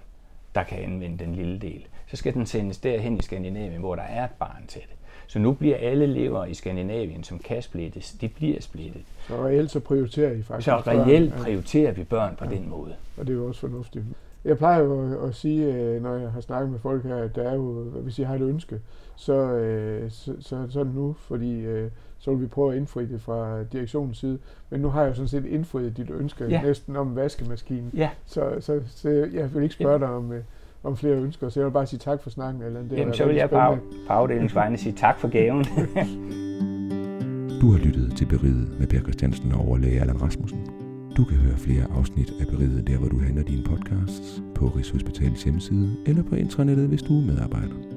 der 0.54 0.62
kan 0.62 0.78
anvende 0.78 1.24
den 1.24 1.34
lille 1.34 1.58
del, 1.58 1.86
så 2.14 2.18
skal 2.18 2.34
den 2.34 2.46
sendes 2.46 2.78
derhen 2.78 3.18
i 3.18 3.22
Skandinavien, 3.22 3.80
hvor 3.80 3.94
der 3.94 4.02
er 4.02 4.24
et 4.24 4.30
barn 4.38 4.66
til 4.68 4.80
det. 4.80 4.96
Så 5.26 5.38
nu 5.38 5.52
bliver 5.52 5.76
alle 5.76 6.06
lever 6.06 6.44
i 6.44 6.54
Skandinavien, 6.54 7.24
som 7.24 7.38
kan 7.38 7.62
splittes, 7.62 8.12
de 8.12 8.28
bliver 8.28 8.60
splittet. 8.60 9.02
Så 9.28 9.44
reelt 9.44 9.70
så 9.70 9.80
prioriterer 9.80 10.32
I 10.32 10.42
faktisk 10.42 10.64
Så 10.64 10.76
reelt 10.76 11.32
børn. 11.32 11.42
prioriterer 11.42 11.92
vi 11.92 12.04
børn 12.04 12.36
på 12.36 12.44
ja. 12.44 12.50
den 12.50 12.68
måde. 12.68 12.94
Og 13.16 13.26
det 13.26 13.32
er 13.32 13.36
jo 13.36 13.46
også 13.46 13.60
fornuftigt. 13.60 14.04
Jeg 14.44 14.58
plejer 14.58 14.80
jo 14.80 15.26
at 15.26 15.34
sige, 15.34 15.74
øh, 15.74 16.02
når 16.02 16.14
jeg 16.14 16.30
har 16.30 16.40
snakket 16.40 16.70
med 16.70 16.78
folk 16.78 17.04
her, 17.04 17.16
at 17.16 17.36
der 17.36 17.50
er 17.50 17.54
jo, 17.54 17.82
hvis 17.82 18.18
I 18.18 18.22
har 18.22 18.34
et 18.34 18.40
ønske, 18.40 18.80
så, 19.16 19.32
øh, 19.32 20.10
så, 20.10 20.34
så, 20.40 20.66
så 20.70 20.80
er 20.80 20.84
nu, 20.84 21.12
fordi 21.18 21.60
øh, 21.60 21.90
så 22.18 22.30
vil 22.30 22.40
vi 22.40 22.46
prøve 22.46 22.72
at 22.72 22.78
indfri 22.78 23.06
det 23.06 23.20
fra 23.20 23.62
direktionens 23.62 24.18
side. 24.18 24.38
Men 24.70 24.80
nu 24.80 24.88
har 24.88 25.02
jeg 25.02 25.08
jo 25.08 25.14
sådan 25.14 25.28
set 25.28 25.44
indfriet 25.44 25.96
dit 25.96 26.10
ønske 26.10 26.44
ja. 26.44 26.62
næsten 26.62 26.96
om 26.96 27.16
vaskemaskinen. 27.16 27.90
Ja. 27.94 28.10
Så, 28.26 28.56
så, 28.60 28.80
så 28.86 29.08
jeg 29.32 29.54
vil 29.54 29.62
ikke 29.62 29.74
spørge 29.74 29.98
dig 29.98 30.08
om, 30.08 30.32
om 30.84 30.96
flere 30.96 31.14
ønsker, 31.14 31.48
så 31.48 31.60
jeg 31.60 31.66
vil 31.66 31.72
bare 31.72 31.86
sige 31.86 31.98
tak 31.98 32.22
for 32.22 32.30
snakken. 32.30 32.62
Eller 32.62 32.82
det 32.82 32.98
Jamen, 32.98 33.14
så 33.14 33.26
vil 33.26 33.36
jeg 33.36 33.50
på, 33.50 33.56
på 34.06 34.12
afdelingsvejene 34.12 34.76
sige 34.76 34.92
tak 34.92 35.18
for 35.18 35.28
gaven. 35.28 35.64
du 37.60 37.70
har 37.70 37.78
lyttet 37.78 38.16
til 38.16 38.26
Beriget 38.26 38.76
med 38.78 38.86
Per 38.86 39.00
Christiansen 39.00 39.52
og 39.52 39.60
overlæge 39.60 40.00
Allan 40.00 40.22
Rasmussen. 40.22 40.66
Du 41.16 41.24
kan 41.24 41.36
høre 41.36 41.56
flere 41.56 41.84
afsnit 41.96 42.32
af 42.40 42.46
Beriget 42.46 42.86
der, 42.86 42.98
hvor 42.98 43.08
du 43.08 43.18
handler 43.18 43.42
dine 43.42 43.64
podcasts, 43.64 44.42
på 44.54 44.66
Rigshospitalets 44.66 45.42
hjemmeside 45.42 45.96
eller 46.06 46.22
på 46.22 46.34
intranettet, 46.34 46.88
hvis 46.88 47.02
du 47.02 47.20
er 47.20 47.26
medarbejder. 47.26 47.93